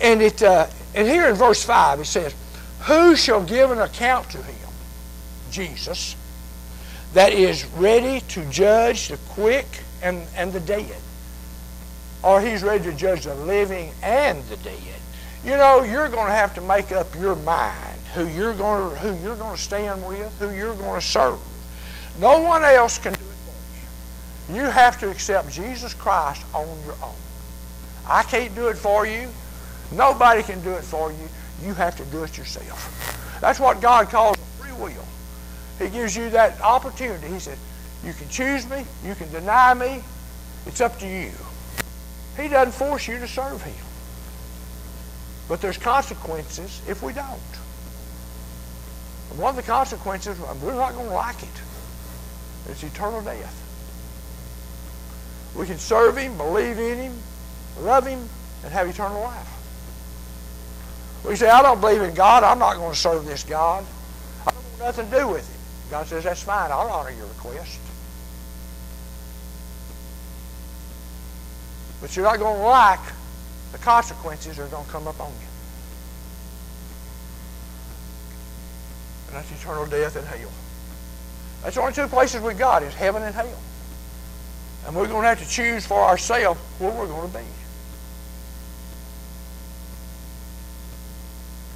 And 0.00 0.20
it 0.20 0.42
uh, 0.42 0.66
and 0.94 1.08
here 1.08 1.28
in 1.28 1.34
verse 1.34 1.62
5 1.62 2.00
it 2.00 2.04
says, 2.04 2.34
Who 2.82 3.16
shall 3.16 3.42
give 3.42 3.70
an 3.70 3.78
account 3.78 4.30
to 4.30 4.38
him? 4.38 4.68
Jesus, 5.50 6.16
that 7.14 7.32
is 7.32 7.64
ready 7.76 8.20
to 8.28 8.44
judge 8.50 9.08
the 9.08 9.18
quick 9.30 9.66
and, 10.02 10.22
and 10.36 10.52
the 10.52 10.60
dead. 10.60 10.96
Or 12.22 12.40
he's 12.40 12.62
ready 12.62 12.84
to 12.84 12.92
judge 12.92 13.24
the 13.24 13.34
living 13.34 13.92
and 14.02 14.42
the 14.44 14.56
dead. 14.58 14.78
You 15.44 15.56
know, 15.56 15.82
you're 15.82 16.08
going 16.08 16.26
to 16.26 16.32
have 16.32 16.54
to 16.54 16.60
make 16.60 16.92
up 16.92 17.14
your 17.16 17.34
mind 17.36 17.98
who 18.14 18.28
you're 18.28 18.54
going 18.54 18.90
to, 18.90 18.96
who 18.98 19.22
you're 19.24 19.36
going 19.36 19.56
to 19.56 19.62
stand 19.62 20.06
with, 20.06 20.32
who 20.38 20.50
you're 20.50 20.74
going 20.74 21.00
to 21.00 21.06
serve. 21.06 21.40
No 22.20 22.40
one 22.40 22.62
else 22.62 22.98
can 22.98 23.14
you. 24.54 24.62
Have 24.62 24.98
to 25.00 25.10
accept 25.10 25.50
Jesus 25.50 25.94
Christ 25.94 26.44
on 26.54 26.66
your 26.84 26.94
own. 27.02 27.14
I 28.06 28.22
can't 28.22 28.54
do 28.54 28.68
it 28.68 28.76
for 28.76 29.06
you. 29.06 29.28
Nobody 29.92 30.42
can 30.42 30.62
do 30.62 30.70
it 30.70 30.84
for 30.84 31.12
you. 31.12 31.28
You 31.62 31.74
have 31.74 31.96
to 31.96 32.04
do 32.06 32.24
it 32.24 32.36
yourself. 32.36 33.38
That's 33.40 33.60
what 33.60 33.80
God 33.80 34.08
calls 34.08 34.36
free 34.58 34.72
will. 34.72 35.04
He 35.78 35.88
gives 35.88 36.16
you 36.16 36.30
that 36.30 36.60
opportunity. 36.60 37.28
He 37.28 37.38
said, 37.38 37.58
you 38.04 38.12
can 38.12 38.28
choose 38.28 38.68
me, 38.68 38.84
you 39.04 39.14
can 39.14 39.30
deny 39.30 39.74
me. 39.74 40.02
It's 40.66 40.80
up 40.80 40.98
to 40.98 41.06
you. 41.06 41.30
He 42.36 42.48
doesn't 42.48 42.72
force 42.72 43.06
you 43.06 43.18
to 43.18 43.28
serve 43.28 43.62
him. 43.62 43.74
But 45.48 45.60
there's 45.60 45.76
consequences 45.76 46.80
if 46.88 47.02
we 47.02 47.12
don't. 47.12 47.40
And 49.30 49.38
one 49.38 49.50
of 49.50 49.56
the 49.56 49.62
consequences, 49.62 50.38
we're 50.62 50.74
not 50.74 50.94
going 50.94 51.08
to 51.08 51.14
like 51.14 51.42
it. 51.42 51.62
It's 52.68 52.82
eternal 52.82 53.22
death. 53.22 53.61
We 55.56 55.66
can 55.66 55.78
serve 55.78 56.16
him, 56.16 56.36
believe 56.36 56.78
in 56.78 56.98
him, 56.98 57.12
love 57.80 58.06
him, 58.06 58.28
and 58.64 58.72
have 58.72 58.88
eternal 58.88 59.20
life. 59.20 59.48
We 61.26 61.36
say, 61.36 61.48
I 61.48 61.62
don't 61.62 61.80
believe 61.80 62.02
in 62.02 62.14
God. 62.14 62.42
I'm 62.42 62.58
not 62.58 62.76
going 62.76 62.92
to 62.92 62.98
serve 62.98 63.24
this 63.26 63.44
God. 63.44 63.84
I 64.46 64.50
don't 64.50 64.64
want 64.64 64.78
nothing 64.80 65.10
to 65.10 65.18
do 65.18 65.28
with 65.28 65.48
him. 65.48 65.60
God 65.90 66.06
says, 66.06 66.24
that's 66.24 66.42
fine. 66.42 66.70
I'll 66.72 66.88
honor 66.88 67.10
your 67.10 67.26
request. 67.26 67.78
But 72.00 72.16
you're 72.16 72.24
not 72.24 72.38
going 72.38 72.56
to 72.56 72.66
like 72.66 72.98
the 73.70 73.78
consequences 73.78 74.56
that 74.56 74.64
are 74.64 74.68
going 74.68 74.84
to 74.84 74.90
come 74.90 75.06
up 75.06 75.20
on 75.20 75.30
you. 75.30 75.46
And 79.28 79.36
that's 79.36 79.52
eternal 79.52 79.86
death 79.86 80.16
and 80.16 80.26
hell. 80.26 80.50
That's 81.62 81.76
the 81.76 81.82
only 81.82 81.92
two 81.92 82.08
places 82.08 82.42
we've 82.42 82.58
got 82.58 82.82
is 82.82 82.92
heaven 82.94 83.22
and 83.22 83.34
hell. 83.34 83.56
And 84.86 84.96
we're 84.96 85.06
going 85.06 85.22
to 85.22 85.28
have 85.28 85.42
to 85.42 85.48
choose 85.48 85.86
for 85.86 86.00
ourselves 86.00 86.60
where 86.78 86.90
we're 86.90 87.06
going 87.06 87.30
to 87.30 87.38
be. 87.38 87.44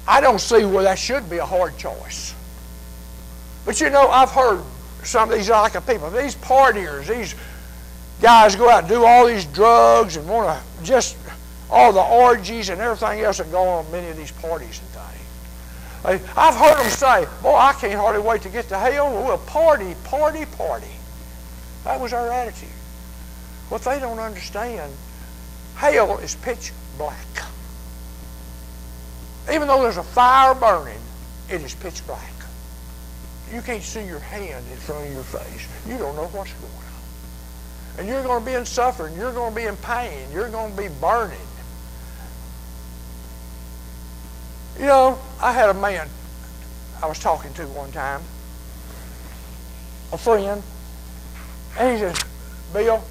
I 0.07 0.21
don't 0.21 0.39
see 0.39 0.65
where 0.65 0.83
that 0.83 0.97
should 0.97 1.29
be 1.29 1.37
a 1.37 1.45
hard 1.45 1.77
choice. 1.77 2.33
But 3.65 3.81
you 3.81 3.89
know, 3.89 4.07
I've 4.07 4.31
heard 4.31 4.63
some 5.03 5.29
of 5.29 5.37
these 5.37 5.49
like 5.49 5.73
people, 5.85 6.09
these 6.09 6.35
partiers, 6.35 7.07
these 7.07 7.35
guys 8.21 8.55
go 8.55 8.69
out 8.69 8.79
and 8.83 8.89
do 8.89 9.05
all 9.05 9.27
these 9.27 9.45
drugs 9.45 10.15
and 10.15 10.27
want 10.27 10.47
to 10.47 10.83
just 10.83 11.17
all 11.69 11.91
the 11.91 12.01
orgies 12.01 12.69
and 12.69 12.79
everything 12.79 13.21
else 13.21 13.37
that 13.39 13.51
go 13.51 13.63
on 13.63 13.91
many 13.91 14.07
of 14.07 14.15
these 14.17 14.31
parties 14.31 14.79
and 14.79 14.87
things. 14.89 16.31
I've 16.37 16.55
heard 16.55 16.77
them 16.77 16.89
say, 16.89 17.27
boy, 17.41 17.55
I 17.55 17.73
can't 17.73 17.99
hardly 17.99 18.21
wait 18.21 18.41
to 18.43 18.49
get 18.49 18.69
to 18.69 18.79
hell. 18.79 19.11
We'll 19.11 19.37
party, 19.39 19.93
party, 20.05 20.45
party. 20.45 20.87
That 21.83 21.99
was 21.99 22.13
our 22.13 22.31
attitude. 22.31 22.69
What 23.69 23.81
they 23.81 23.99
don't 23.99 24.19
understand, 24.19 24.93
hell 25.75 26.17
is 26.19 26.35
pitch 26.35 26.71
black. 26.97 27.17
Even 29.51 29.67
though 29.67 29.81
there's 29.81 29.97
a 29.97 30.03
fire 30.03 30.55
burning, 30.55 30.99
it 31.49 31.61
is 31.61 31.75
pitch 31.75 32.05
black. 32.05 32.33
You 33.53 33.61
can't 33.61 33.83
see 33.83 34.05
your 34.05 34.19
hand 34.19 34.65
in 34.71 34.77
front 34.77 35.07
of 35.07 35.13
your 35.13 35.23
face. 35.23 35.67
You 35.87 35.97
don't 35.97 36.15
know 36.15 36.27
what's 36.27 36.51
going 36.53 36.73
on. 36.73 37.99
And 37.99 38.07
you're 38.07 38.23
going 38.23 38.41
to 38.41 38.45
be 38.45 38.53
in 38.53 38.65
suffering. 38.65 39.15
You're 39.15 39.31
going 39.31 39.53
to 39.53 39.55
be 39.55 39.65
in 39.65 39.77
pain. 39.77 40.27
You're 40.33 40.49
going 40.49 40.75
to 40.75 40.77
be 40.81 40.89
burning. 40.99 41.37
You 44.77 44.85
know, 44.85 45.19
I 45.41 45.53
had 45.53 45.69
a 45.69 45.73
man 45.73 46.07
I 47.01 47.07
was 47.07 47.19
talking 47.19 47.53
to 47.55 47.67
one 47.67 47.91
time, 47.91 48.21
a 50.11 50.17
friend, 50.17 50.61
and 51.79 51.93
he 51.93 51.99
says, 51.99 52.19
Bill, 52.73 53.03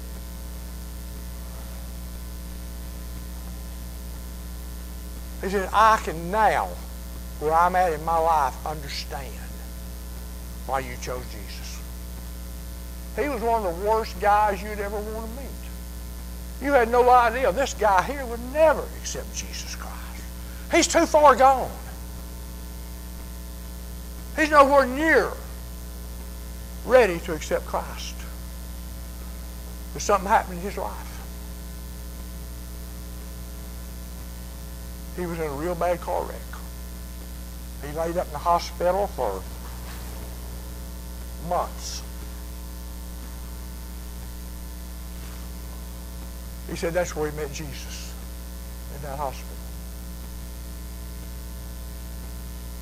he 5.47 5.53
said, 5.53 5.69
I 5.71 5.97
can 6.03 6.29
now, 6.29 6.67
where 7.39 7.53
I'm 7.53 7.75
at 7.77 7.93
in 7.93 8.03
my 8.03 8.17
life, 8.17 8.53
understand 8.65 9.31
why 10.65 10.79
you 10.79 10.93
chose 11.01 11.23
Jesus. 11.31 11.81
He 13.15 13.29
was 13.29 13.41
one 13.41 13.65
of 13.65 13.79
the 13.79 13.85
worst 13.85 14.19
guys 14.19 14.61
you'd 14.61 14.79
ever 14.79 14.99
want 14.99 15.29
to 15.29 15.41
meet. 15.41 15.47
You 16.61 16.73
had 16.73 16.89
no 16.89 17.09
idea 17.09 17.51
this 17.53 17.73
guy 17.73 18.01
here 18.03 18.25
would 18.25 18.41
never 18.51 18.83
accept 18.99 19.33
Jesus 19.33 19.73
Christ. 19.75 19.95
He's 20.69 20.87
too 20.87 21.05
far 21.05 21.33
gone. 21.35 21.71
He's 24.35 24.49
nowhere 24.49 24.85
near 24.85 25.31
ready 26.85 27.19
to 27.19 27.33
accept 27.33 27.65
Christ. 27.65 28.15
But 29.93 30.01
something 30.01 30.27
happened 30.27 30.57
in 30.59 30.63
his 30.65 30.77
life. 30.77 31.16
He 35.17 35.25
was 35.25 35.39
in 35.39 35.45
a 35.45 35.53
real 35.53 35.73
bad 35.73 35.99
car 35.99 36.23
wreck. 36.23 36.37
He 37.83 37.97
laid 37.97 38.17
up 38.17 38.27
in 38.27 38.33
the 38.33 38.37
hospital 38.37 39.07
for 39.07 39.41
months. 41.49 42.03
He 46.69 46.75
said 46.75 46.93
that's 46.93 47.15
where 47.15 47.31
he 47.31 47.37
met 47.37 47.51
Jesus, 47.51 48.13
in 48.95 49.01
that 49.01 49.17
hospital. 49.17 49.47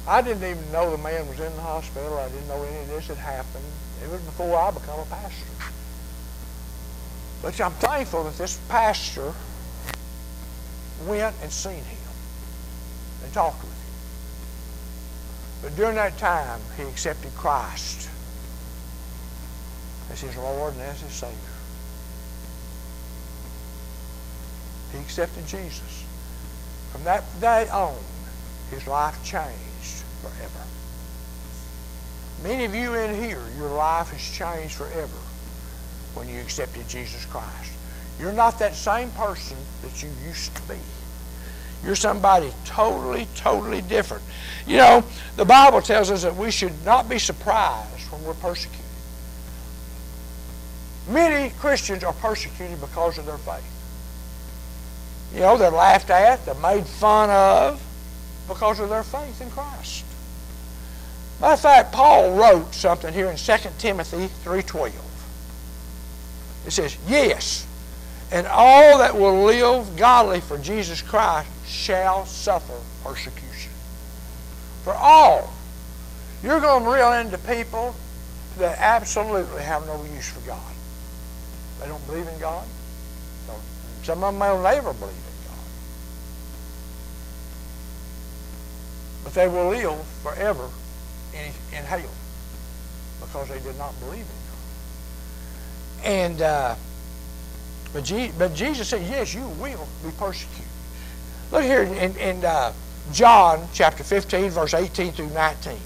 I 0.08 0.22
didn't 0.22 0.44
even 0.44 0.72
know 0.72 0.92
the 0.92 0.98
man 0.98 1.28
was 1.30 1.40
in 1.40 1.56
the 1.56 1.62
hospital. 1.62 2.18
I 2.18 2.28
didn't 2.30 2.48
know 2.48 2.62
any 2.62 2.80
of 2.82 2.88
this 2.90 3.08
had 3.08 3.18
happened. 3.18 3.64
It 4.04 4.10
was 4.10 4.22
before 4.22 4.58
I 4.58 4.72
became 4.72 5.00
a 5.00 5.06
pastor. 5.06 5.46
But 7.42 7.60
I'm 7.62 7.72
thankful 7.74 8.24
that 8.26 8.38
this 8.38 8.60
pastor 8.68 9.34
went 11.08 11.36
and 11.42 11.52
seen 11.52 11.84
him 11.84 11.95
talked 13.36 13.62
with 13.62 13.72
him. 13.72 13.80
But 15.62 15.76
during 15.76 15.96
that 15.96 16.18
time, 16.18 16.62
he 16.78 16.84
accepted 16.84 17.36
Christ 17.36 18.10
as 20.10 20.22
his 20.22 20.38
Lord 20.38 20.74
and 20.74 20.82
as 20.84 21.02
his 21.02 21.12
Savior. 21.12 21.36
He 24.94 25.00
accepted 25.00 25.46
Jesus. 25.48 26.06
From 26.94 27.04
that 27.04 27.24
day 27.42 27.68
on, 27.70 27.98
his 28.72 28.88
life 28.88 29.22
changed 29.26 30.04
forever. 30.22 30.66
Many 32.42 32.64
of 32.64 32.74
you 32.74 32.94
in 32.94 33.22
here, 33.22 33.42
your 33.58 33.70
life 33.70 34.12
has 34.12 34.22
changed 34.22 34.76
forever 34.76 35.20
when 36.14 36.30
you 36.30 36.40
accepted 36.40 36.88
Jesus 36.88 37.26
Christ. 37.26 37.72
You're 38.18 38.32
not 38.32 38.60
that 38.60 38.76
same 38.76 39.12
person 39.12 39.58
that 39.82 40.02
you 40.02 40.10
used 40.26 40.56
to 40.56 40.62
be. 40.64 40.80
You're 41.86 41.96
somebody 41.96 42.52
totally, 42.66 43.28
totally 43.36 43.82
different. 43.84 44.24
You 44.66 44.78
know, 44.78 45.04
the 45.36 45.46
Bible 45.46 45.82
tells 45.82 46.10
us 46.10 46.24
that 46.24 46.36
we 46.36 46.50
should 46.50 46.74
not 46.84 47.08
be 47.08 47.20
surprised 47.20 48.12
when 48.12 48.24
we're 48.24 48.34
persecuted. 48.34 48.82
Many 51.08 51.52
Christians 51.60 52.04
are 52.04 52.14
persecuted 52.14 52.82
because 52.82 53.20
of 53.20 53.28
their 53.28 53.38
faith. 53.38 53.72
You 55.34 55.42
know, 55.42 55.58
they're 55.58 55.70
laughed 55.70 56.10
at, 56.10 56.44
they're 56.46 56.56
made 56.56 56.86
fun 56.86 57.30
of. 57.30 57.82
because 58.48 58.80
of 58.80 58.90
their 58.90 59.04
faith 59.04 59.42
in 59.42 59.50
Christ. 59.52 60.06
Matter 61.42 61.54
of 61.54 61.60
fact, 61.60 61.92
Paul 61.92 62.36
wrote 62.36 62.74
something 62.74 63.14
here 63.14 63.30
in 63.30 63.38
2 63.38 63.54
Timothy 63.78 64.28
3.12. 64.44 64.92
It 66.66 66.72
says, 66.72 66.98
Yes, 67.08 67.68
and 68.32 68.48
all 68.48 68.98
that 69.00 69.16
will 69.16 69.44
live 69.44 69.96
godly 69.98 70.42
for 70.42 70.58
Jesus 70.58 71.02
Christ 71.02 71.50
shall 71.66 72.26
suffer 72.26 72.80
persecution. 73.04 73.72
For 74.84 74.94
all. 74.94 75.54
You're 76.44 76.60
going 76.60 76.84
to 76.84 76.90
reel 76.90 77.14
into 77.14 77.38
people 77.40 77.96
that 78.58 78.78
absolutely 78.80 79.64
have 79.64 79.86
no 79.88 80.04
use 80.14 80.30
for 80.30 80.46
God. 80.48 80.74
They 81.82 81.88
don't 81.88 82.06
believe 82.08 82.28
in 82.28 82.40
God. 82.40 82.66
Some 84.04 84.24
of 84.24 84.34
them 84.34 84.40
may 84.40 84.76
never 84.76 84.94
believe 84.94 85.10
in 85.10 85.48
God. 85.48 85.58
But 89.24 89.34
they 89.34 89.48
will 89.48 89.70
live 89.70 90.06
forever 90.22 90.70
in, 91.34 91.52
in 91.76 91.84
hell 91.84 92.02
because 93.20 93.50
they 93.50 93.60
did 93.60 93.78
not 93.80 94.00
believe 94.00 94.20
in 94.20 94.26
God. 94.28 96.06
And 96.06 96.42
uh, 96.44 96.76
but, 97.94 98.04
Je- 98.04 98.32
but 98.38 98.54
Jesus 98.54 98.90
said, 98.90 99.02
yes, 99.10 99.34
you 99.34 99.48
will 99.48 99.88
be 100.04 100.12
persecuted. 100.20 100.65
Look 101.52 101.64
here 101.64 101.84
in, 101.84 102.16
in 102.18 102.44
uh, 102.44 102.74
John 103.12 103.68
chapter 103.74 104.04
15, 104.04 104.50
verse 104.52 104.74
18 104.74 105.12
through 105.12 105.30
19. 105.30 105.78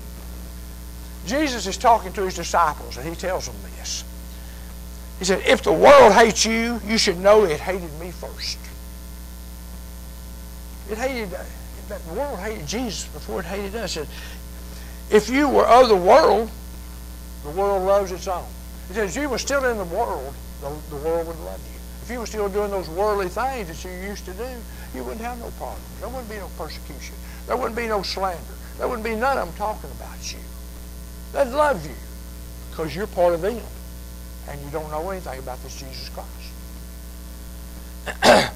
Jesus 1.26 1.68
is 1.68 1.78
talking 1.78 2.14
to 2.14 2.24
his 2.24 2.36
disciples, 2.36 2.98
and 2.98 3.08
he 3.08 3.16
tells 3.16 3.46
them 3.46 3.56
this. 3.78 4.04
He 5.20 5.26
said, 5.26 5.44
If 5.46 5.64
the 5.64 5.74
world 5.74 6.14
hates 6.14 6.46
you, 6.46 6.80
you 6.86 6.98
should 6.98 7.18
know 7.18 7.44
it 7.44 7.60
hated 7.60 7.94
me 8.00 8.12
first. 8.12 8.58
It 10.90 10.98
hated, 10.98 11.30
that 11.90 12.06
world 12.08 12.40
hated 12.40 12.66
Jesus 12.66 13.06
before 13.10 13.42
it 13.42 13.46
hated 13.46 13.76
us. 13.76 13.98
It 13.98 14.06
said, 14.06 14.08
if 15.12 15.30
you 15.30 15.50
were 15.50 15.66
of 15.66 15.90
the 15.90 15.96
world, 15.96 16.50
the 17.44 17.50
world 17.52 17.84
loves 17.84 18.12
its 18.12 18.28
own. 18.28 18.46
He 18.88 18.94
says, 18.94 19.16
if 19.16 19.22
you 19.22 19.30
were 19.30 19.40
still 19.40 19.66
in 19.66 19.78
the 19.78 19.86
world, 19.86 20.34
the, 20.62 20.70
the 20.90 20.98
world 20.98 21.28
would 21.28 21.40
love 21.40 21.60
you. 21.60 21.80
If 22.04 22.12
you 22.12 22.20
were 22.20 22.26
still 22.26 22.50
doing 22.50 22.72
those 22.72 22.90
worldly 22.90 23.28
things 23.28 23.68
that 23.68 23.84
you 23.84 23.96
used 24.08 24.26
to 24.26 24.34
do, 24.34 24.48
you 24.94 25.04
wouldn't 25.04 25.22
have 25.22 25.40
no 25.40 25.50
problems. 25.52 25.84
There 26.00 26.10
wouldn't 26.10 26.30
be 26.30 26.38
no 26.38 26.50
persecution. 26.58 27.16
There 27.48 27.56
wouldn't 27.56 27.76
be 27.76 27.88
no 27.88 28.02
slander. 28.02 28.42
There 28.78 28.88
wouldn't 28.88 29.06
be 29.06 29.16
none 29.16 29.38
of 29.38 29.48
them 29.48 29.56
talking 29.58 29.90
about 29.92 30.32
you. 30.32 30.40
They'd 31.34 31.52
love 31.54 31.86
you 31.86 31.96
because 32.70 32.96
you're 32.96 33.08
part 33.08 33.34
of 33.34 33.42
them 33.42 33.62
and 34.48 34.62
you 34.62 34.70
don't 34.72 34.90
know 34.90 35.10
anything 35.10 35.40
about 35.40 35.62
this 35.64 35.80
Jesus 35.80 36.10
Christ. 36.10 36.30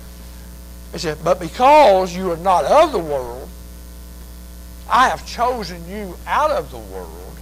he 0.91 0.98
said, 0.98 1.17
But 1.24 1.39
because 1.39 2.15
you 2.15 2.32
are 2.32 2.38
not 2.38 2.65
of 2.65 2.91
the 2.91 3.00
world, 3.00 3.50
I 4.89 5.10
have 5.10 5.26
chosen 5.26 5.88
you 5.89 6.17
out 6.26 6.52
of 6.52 6.72
the 6.72 6.78
world. 6.78 7.38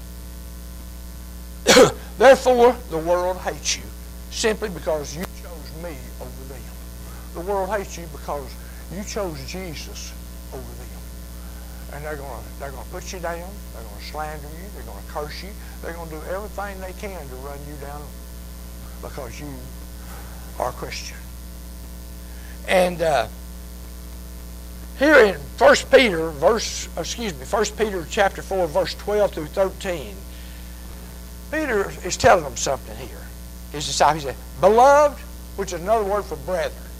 Therefore, 2.18 2.76
the 2.90 2.98
world 2.98 3.38
hates 3.38 3.78
you 3.78 3.84
simply 4.32 4.70
because 4.70 5.16
you 5.16 5.24
chose 5.24 5.84
me 5.84 5.96
over 6.20 6.54
them. 6.54 6.62
The 7.34 7.42
world 7.42 7.70
hates 7.70 7.98
you 7.98 8.06
because 8.12 8.54
you 8.96 9.04
chose 9.04 9.40
Jesus 9.46 10.14
over 10.54 10.62
them. 10.62 10.88
And 11.94 12.06
they're 12.06 12.16
going 12.16 12.42
to 12.44 12.60
they're 12.60 12.72
to 12.72 12.78
put 12.92 13.12
you 13.12 13.20
down. 13.20 13.50
They're 13.74 13.84
going 13.84 14.00
to 14.00 14.06
slander 14.06 14.48
you. 14.48 14.68
They're 14.74 14.84
going 14.84 15.04
to 15.04 15.12
curse 15.12 15.44
you. 15.44 15.50
They're 15.82 15.94
going 15.94 16.10
to 16.10 16.16
do 16.16 16.22
everything 16.30 16.80
they 16.80 16.94
can 16.94 17.28
to 17.28 17.36
run 17.36 17.60
you 17.68 17.76
down 17.82 18.02
because 19.02 19.40
you 19.40 19.54
are 20.60 20.70
a 20.70 20.74
Christian. 20.74 21.18
And 22.68 23.02
uh, 23.02 23.28
here 25.00 25.18
in 25.18 25.36
1 25.36 25.76
Peter, 25.92 26.30
verse, 26.32 26.88
excuse 26.98 27.34
me, 27.34 27.46
1 27.46 27.66
Peter 27.78 28.06
chapter 28.10 28.42
4, 28.42 28.68
verse 28.68 28.94
12 28.96 29.32
through 29.32 29.46
13, 29.48 30.16
Peter 31.52 31.90
is 32.06 32.16
telling 32.18 32.44
them 32.44 32.56
something 32.56 32.96
here. 32.98 33.18
His 33.72 33.86
disciples, 33.86 34.24
he 34.24 34.30
said, 34.30 34.38
Beloved, 34.60 35.20
which 35.56 35.74
is 35.74 35.82
another 35.82 36.06
word 36.06 36.24
for 36.24 36.36
brethren. 36.38 36.91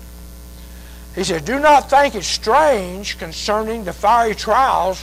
He 1.16 1.24
says, 1.24 1.42
Do 1.42 1.60
not 1.60 1.90
think 1.90 2.16
it 2.16 2.24
strange 2.24 3.18
concerning 3.18 3.84
the 3.84 3.94
fiery 3.94 4.36
trials 4.36 5.02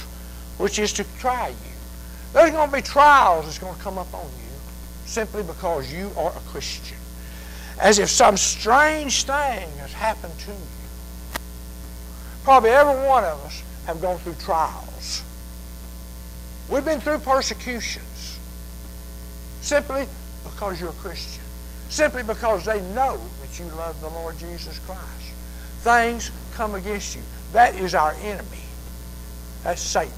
which 0.57 0.79
is 0.79 0.92
to 0.94 1.05
try 1.18 1.49
you. 1.49 1.55
There's 2.33 2.51
going 2.51 2.68
to 2.68 2.77
be 2.77 2.83
trials 2.83 3.44
that's 3.44 3.59
going 3.59 3.75
to 3.75 3.81
come 3.81 3.99
up 3.99 4.12
on 4.12 4.25
you 4.25 4.49
simply 5.07 5.42
because 5.42 5.92
you 5.92 6.11
are 6.16 6.31
a 6.31 6.40
Christian. 6.51 6.97
As 7.81 7.99
if 7.99 8.11
some 8.11 8.37
strange 8.37 9.25
thing 9.25 9.68
has 9.79 9.92
happened 9.92 10.37
to 10.40 10.51
you. 10.51 11.40
Probably 12.44 12.71
every 12.71 13.07
one 13.07 13.25
of 13.25 13.40
us 13.44 13.62
have 13.87 14.01
gone 14.01 14.18
through 14.18 14.35
trials. 14.35 15.23
We've 16.68 16.85
been 16.85 17.01
through 17.01 17.18
persecutions 17.21 18.38
simply 19.61 20.07
because 20.44 20.81
you're 20.81 20.90
a 20.90 20.94
Christian. 20.94 21.42
Simply 21.88 22.23
because 22.23 22.64
they 22.64 22.81
know 22.92 23.18
that 23.40 23.59
you 23.59 23.64
love 23.77 23.99
the 24.01 24.09
Lord 24.09 24.38
Jesus 24.38 24.79
Christ. 24.81 25.03
Things 25.88 26.31
come 26.53 26.74
against 26.74 27.16
you. 27.16 27.22
That 27.55 27.74
is 27.74 27.94
our 27.94 28.12
enemy. 28.22 28.61
That's 29.64 29.81
Satan. 29.81 30.12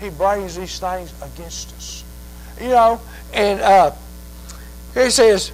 He 0.00 0.10
brings 0.10 0.56
these 0.56 0.80
things 0.80 1.14
against 1.22 1.72
us. 1.76 2.02
You 2.60 2.70
know, 2.70 3.00
and 3.32 3.60
uh, 3.60 3.92
here 4.92 5.04
he 5.04 5.10
says, 5.10 5.52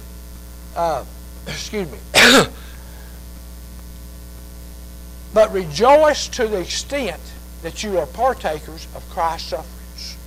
uh, 0.75 1.05
excuse 1.47 1.87
me, 1.91 1.99
but 5.35 5.53
rejoice 5.53 6.27
to 6.29 6.47
the 6.47 6.59
extent 6.59 7.21
that 7.61 7.83
you 7.83 7.99
are 7.99 8.07
partakers 8.07 8.87
of 8.95 9.07
Christ's 9.11 9.49
sufferings. 9.49 10.17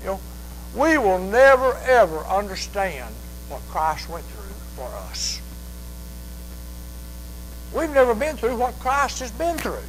You 0.00 0.06
know, 0.06 0.20
we 0.74 0.98
will 0.98 1.20
never 1.20 1.76
ever 1.84 2.18
understand 2.24 3.14
what 3.48 3.60
Christ 3.68 4.08
went 4.08 4.24
through 4.24 4.54
for 4.74 4.88
us. 5.08 5.39
We've 7.74 7.90
never 7.90 8.14
been 8.14 8.36
through 8.36 8.56
what 8.56 8.78
Christ 8.80 9.20
has 9.20 9.30
been 9.30 9.56
through. 9.58 9.84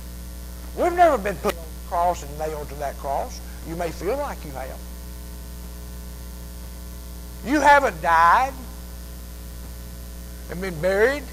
We've 0.78 0.94
never 0.94 1.18
been 1.18 1.36
put 1.38 1.56
on 1.58 1.64
the 1.64 1.90
cross 1.90 2.24
and 2.24 2.40
nailed 2.40 2.70
to 2.70 2.76
that 2.76 2.98
cross. 2.98 3.42
You 3.68 3.76
may 3.76 3.90
feel 3.90 4.18
like 4.18 4.44
you 4.46 4.52
have. 4.52 4.80
You 7.46 7.60
haven't 7.60 8.02
died 8.02 8.54
and 10.52 10.62
been 10.62 10.80
buried 10.80 11.24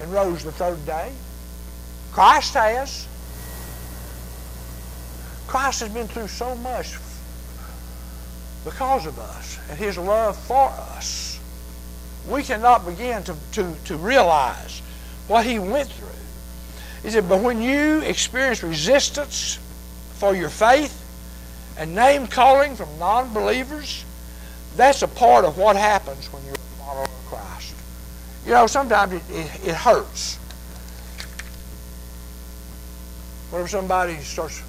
and 0.00 0.12
rose 0.12 0.42
the 0.42 0.52
third 0.52 0.84
day. 0.86 1.12
Christ 2.12 2.54
has. 2.54 3.06
Christ 5.46 5.80
has 5.80 5.90
been 5.90 6.08
through 6.08 6.28
so 6.28 6.54
much 6.56 6.96
because 8.64 9.04
of 9.04 9.18
us 9.18 9.58
and 9.68 9.78
his 9.78 9.98
love 9.98 10.36
for 10.36 10.68
us. 10.68 11.38
We 12.28 12.42
cannot 12.42 12.86
begin 12.86 13.22
to, 13.24 13.36
to, 13.52 13.74
to 13.84 13.96
realize 13.96 14.80
what 15.28 15.46
he 15.46 15.58
went 15.58 15.88
through. 15.88 16.08
He 17.02 17.10
said, 17.10 17.28
but 17.28 17.42
when 17.42 17.60
you 17.60 18.00
experience 18.00 18.62
resistance 18.62 19.58
for 20.14 20.34
your 20.34 20.48
faith 20.48 21.00
and 21.78 21.94
name 21.94 22.26
calling 22.26 22.76
from 22.76 22.98
non 22.98 23.32
believers, 23.34 24.04
that's 24.76 25.02
a 25.02 25.08
part 25.08 25.44
of 25.44 25.58
what 25.58 25.76
happens 25.76 26.32
when 26.32 26.44
you're 26.44 26.54
a 26.54 26.58
follower 26.58 27.04
of 27.04 27.26
Christ. 27.26 27.74
You 28.46 28.52
know, 28.52 28.66
sometimes 28.66 29.12
it, 29.12 29.22
it, 29.30 29.68
it 29.68 29.74
hurts. 29.74 30.36
Whenever 33.50 33.68
somebody 33.68 34.16
starts 34.16 34.62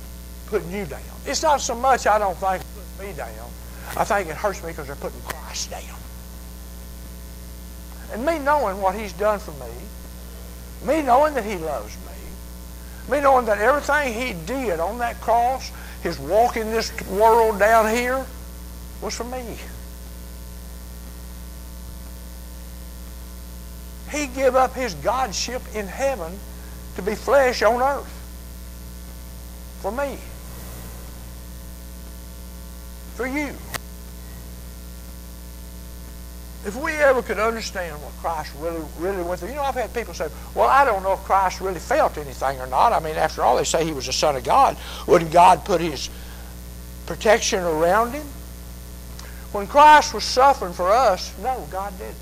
putting 0.47 0.71
you 0.71 0.85
down. 0.85 1.01
It's 1.25 1.41
not 1.41 1.61
so 1.61 1.73
much 1.73 2.05
I 2.05 2.19
don't 2.19 2.37
think 2.37 2.63
putting 2.97 3.11
me 3.11 3.17
down. 3.17 3.49
I 3.97 4.03
think 4.03 4.29
it 4.29 4.35
hurts 4.35 4.63
me 4.63 4.71
because 4.71 4.87
they're 4.87 4.95
putting 4.95 5.21
Christ 5.21 5.71
down. 5.71 5.99
And 8.11 8.25
me 8.25 8.39
knowing 8.39 8.81
what 8.81 8.95
he's 8.95 9.13
done 9.13 9.39
for 9.39 9.51
me, 9.51 9.71
me 10.85 11.01
knowing 11.01 11.33
that 11.33 11.43
he 11.43 11.57
loves 11.57 11.95
me, 11.97 13.15
me 13.15 13.21
knowing 13.21 13.45
that 13.45 13.59
everything 13.59 14.13
he 14.13 14.33
did 14.45 14.79
on 14.79 14.97
that 14.99 15.19
cross, 15.21 15.71
his 16.03 16.19
walk 16.19 16.57
in 16.57 16.71
this 16.71 16.91
world 17.07 17.59
down 17.59 17.89
here, 17.89 18.25
was 19.01 19.15
for 19.15 19.23
me. 19.23 19.57
He 24.11 24.27
gave 24.27 24.55
up 24.55 24.73
his 24.73 24.93
godship 24.95 25.61
in 25.73 25.87
heaven 25.87 26.37
to 26.95 27.01
be 27.01 27.15
flesh 27.15 27.61
on 27.61 27.81
earth 27.81 28.11
for 29.81 29.91
me, 29.91 30.17
for 33.15 33.27
you. 33.27 33.53
If 36.65 36.75
we 36.75 36.93
ever 36.93 37.21
could 37.21 37.37
understand 37.37 38.01
what 38.01 38.11
Christ 38.13 38.51
really, 38.59 38.83
really 38.97 39.21
went 39.21 39.39
through, 39.39 39.49
you 39.49 39.55
know, 39.55 39.61
I've 39.61 39.75
had 39.75 39.93
people 39.93 40.15
say, 40.15 40.27
well, 40.55 40.67
I 40.67 40.83
don't 40.83 41.03
know 41.03 41.13
if 41.13 41.19
Christ 41.19 41.61
really 41.61 41.79
felt 41.79 42.17
anything 42.17 42.59
or 42.59 42.65
not. 42.65 42.91
I 42.91 42.99
mean, 42.99 43.15
after 43.15 43.43
all, 43.43 43.55
they 43.55 43.63
say 43.63 43.85
he 43.85 43.93
was 43.93 44.07
the 44.07 44.13
Son 44.13 44.35
of 44.35 44.43
God. 44.43 44.75
Wouldn't 45.07 45.31
God 45.31 45.63
put 45.63 45.79
his 45.79 46.09
protection 47.05 47.63
around 47.63 48.13
him? 48.13 48.25
When 49.51 49.67
Christ 49.67 50.13
was 50.15 50.23
suffering 50.23 50.73
for 50.73 50.91
us, 50.91 51.31
no, 51.41 51.67
God 51.71 51.93
didn't. 51.99 52.15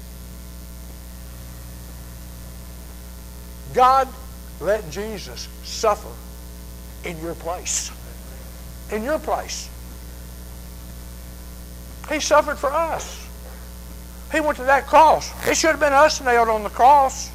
God 3.74 4.10
let 4.60 4.90
Jesus 4.92 5.48
suffer 5.64 6.10
in 7.06 7.18
your 7.22 7.34
place. 7.36 7.92
in 8.92 9.04
your 9.04 9.20
place. 9.20 9.70
He 12.10 12.20
suffered 12.20 12.58
for 12.58 12.72
us. 12.72 13.23
He 14.34 14.40
went 14.40 14.58
to 14.58 14.64
that 14.64 14.88
cross. 14.88 15.32
It 15.48 15.56
should 15.56 15.70
have 15.70 15.80
been 15.80 15.94
us 15.94 16.20
nailed 16.20 16.50
on 16.50 16.64
the 16.64 16.70
cross. 16.70 17.32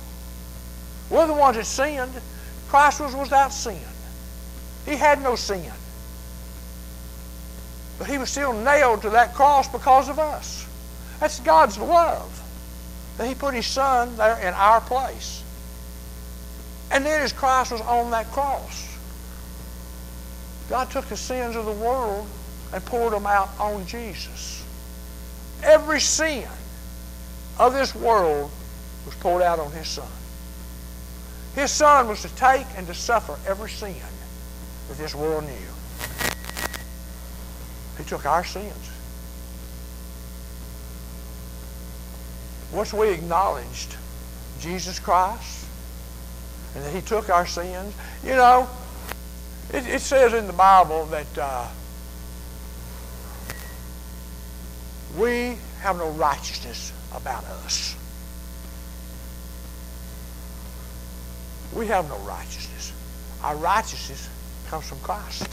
We're 1.10 1.28
the 1.28 1.32
ones 1.32 1.56
that 1.56 1.64
sinned. 1.64 2.10
Christ 2.68 2.98
was 2.98 3.14
without 3.14 3.52
sin. 3.52 3.78
He 4.84 4.96
had 4.96 5.22
no 5.22 5.36
sin. 5.36 5.70
But 7.98 8.08
he 8.08 8.18
was 8.18 8.30
still 8.30 8.52
nailed 8.52 9.02
to 9.02 9.10
that 9.10 9.32
cross 9.34 9.68
because 9.68 10.08
of 10.08 10.18
us. 10.18 10.66
That's 11.20 11.38
God's 11.38 11.78
love. 11.78 12.42
That 13.16 13.28
he 13.28 13.34
put 13.34 13.54
his 13.54 13.66
son 13.66 14.16
there 14.16 14.38
in 14.40 14.52
our 14.54 14.80
place. 14.80 15.44
And 16.90 17.06
then 17.06 17.22
as 17.22 17.32
Christ 17.32 17.70
was 17.70 17.80
on 17.82 18.10
that 18.10 18.26
cross, 18.32 18.98
God 20.68 20.90
took 20.90 21.06
the 21.06 21.16
sins 21.16 21.54
of 21.54 21.64
the 21.64 21.72
world 21.72 22.26
and 22.72 22.84
poured 22.84 23.12
them 23.12 23.26
out 23.26 23.50
on 23.60 23.86
Jesus. 23.86 24.64
Every 25.62 26.00
sin 26.00 26.48
of 27.58 27.72
this 27.72 27.94
world 27.94 28.50
was 29.04 29.14
poured 29.16 29.42
out 29.42 29.58
on 29.58 29.72
his 29.72 29.88
son. 29.88 30.08
His 31.54 31.70
son 31.70 32.08
was 32.08 32.22
to 32.22 32.28
take 32.36 32.66
and 32.76 32.86
to 32.86 32.94
suffer 32.94 33.36
every 33.46 33.70
sin 33.70 33.96
that 34.88 34.96
this 34.96 35.14
world 35.14 35.44
knew. 35.44 35.52
He 37.98 38.04
took 38.04 38.26
our 38.26 38.44
sins. 38.44 38.90
Once 42.72 42.92
we 42.92 43.08
acknowledged 43.10 43.96
Jesus 44.60 44.98
Christ 44.98 45.66
and 46.74 46.84
that 46.84 46.94
he 46.94 47.00
took 47.00 47.28
our 47.28 47.46
sins, 47.46 47.94
you 48.22 48.36
know, 48.36 48.68
it, 49.72 49.86
it 49.86 50.00
says 50.00 50.34
in 50.34 50.46
the 50.46 50.52
Bible 50.52 51.06
that 51.06 51.38
uh, 51.38 51.66
we 55.16 55.56
have 55.80 55.96
no 55.96 56.10
righteousness 56.10 56.92
about 57.14 57.44
us. 57.44 57.96
We 61.74 61.86
have 61.86 62.08
no 62.08 62.16
righteousness. 62.18 62.92
Our 63.42 63.56
righteousness 63.56 64.28
comes 64.68 64.88
from 64.88 64.98
Christ. 65.00 65.48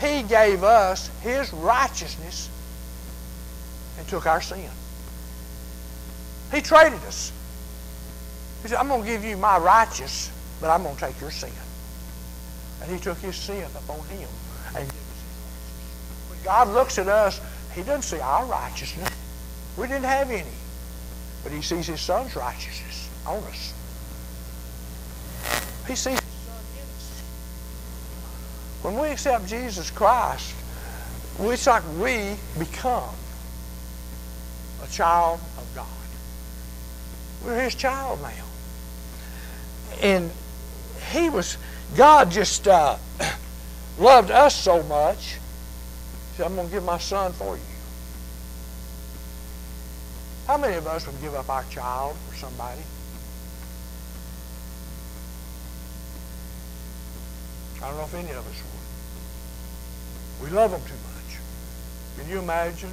He 0.00 0.22
gave 0.22 0.64
us 0.64 1.10
His 1.20 1.52
righteousness 1.52 2.48
and 3.98 4.08
took 4.08 4.26
our 4.26 4.40
sin. 4.40 4.70
He 6.52 6.60
traded 6.62 7.00
us. 7.04 7.32
He 8.62 8.68
said, 8.68 8.78
I'm 8.78 8.88
going 8.88 9.02
to 9.02 9.08
give 9.08 9.24
you 9.24 9.36
my 9.36 9.58
righteous, 9.58 10.30
but 10.60 10.70
I'm 10.70 10.82
going 10.82 10.96
to 10.96 11.00
take 11.00 11.20
your 11.20 11.30
sin. 11.30 11.52
And 12.82 12.90
He 12.90 12.98
took 12.98 13.18
His 13.18 13.36
sin 13.36 13.64
upon 13.76 14.00
Him 14.08 14.28
and 14.76 14.88
When 16.28 16.42
God 16.44 16.68
looks 16.68 16.98
at 16.98 17.08
us, 17.08 17.40
He 17.74 17.82
doesn't 17.82 18.02
see 18.02 18.20
our 18.20 18.44
righteousness. 18.46 19.08
We 19.76 19.86
didn't 19.86 20.04
have 20.04 20.30
any. 20.30 20.44
But 21.42 21.52
He 21.52 21.62
sees 21.62 21.86
His 21.86 22.00
Son's 22.00 22.34
righteousness 22.36 23.08
on 23.26 23.42
us. 23.44 23.74
He 25.86 25.94
sees 25.94 26.18
His 26.18 26.20
Son 26.20 26.62
in 26.74 26.82
us. 26.96 27.22
When 28.82 28.98
we 28.98 29.08
accept 29.08 29.46
Jesus 29.46 29.90
Christ, 29.90 30.54
it's 31.38 31.66
like 31.66 31.82
we 31.98 32.36
become 32.58 33.14
a 34.82 34.88
child 34.88 35.40
of 35.56 35.66
God. 35.74 35.86
We're 37.44 37.62
His 37.62 37.74
child 37.74 38.20
now. 38.20 38.44
And 40.02 40.30
He 41.12 41.30
was, 41.30 41.56
God 41.96 42.30
just 42.30 42.68
uh, 42.68 42.96
loved 43.98 44.30
us 44.30 44.54
so 44.54 44.82
much, 44.82 45.39
said, 46.40 46.46
I'm 46.46 46.56
going 46.56 46.68
to 46.68 46.72
give 46.72 46.84
my 46.84 46.96
son 46.96 47.32
for 47.32 47.54
you. 47.54 47.62
How 50.46 50.56
many 50.56 50.74
of 50.76 50.86
us 50.86 51.06
would 51.06 51.20
give 51.20 51.34
up 51.34 51.50
our 51.50 51.64
child 51.64 52.16
for 52.28 52.36
somebody? 52.36 52.80
I 57.76 57.88
don't 57.88 57.96
know 57.98 58.04
if 58.04 58.14
any 58.14 58.30
of 58.30 58.38
us 58.38 58.62
would. 60.40 60.48
We 60.48 60.56
love 60.56 60.70
them 60.70 60.80
too 60.80 60.94
much. 60.94 61.38
Can 62.18 62.30
you 62.30 62.38
imagine? 62.38 62.90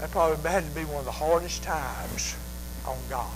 That 0.00 0.10
probably 0.10 0.50
had 0.50 0.64
to 0.64 0.70
be 0.70 0.84
one 0.84 0.98
of 0.98 1.04
the 1.04 1.12
hardest 1.12 1.62
times 1.62 2.34
on 2.84 2.98
God. 3.08 3.30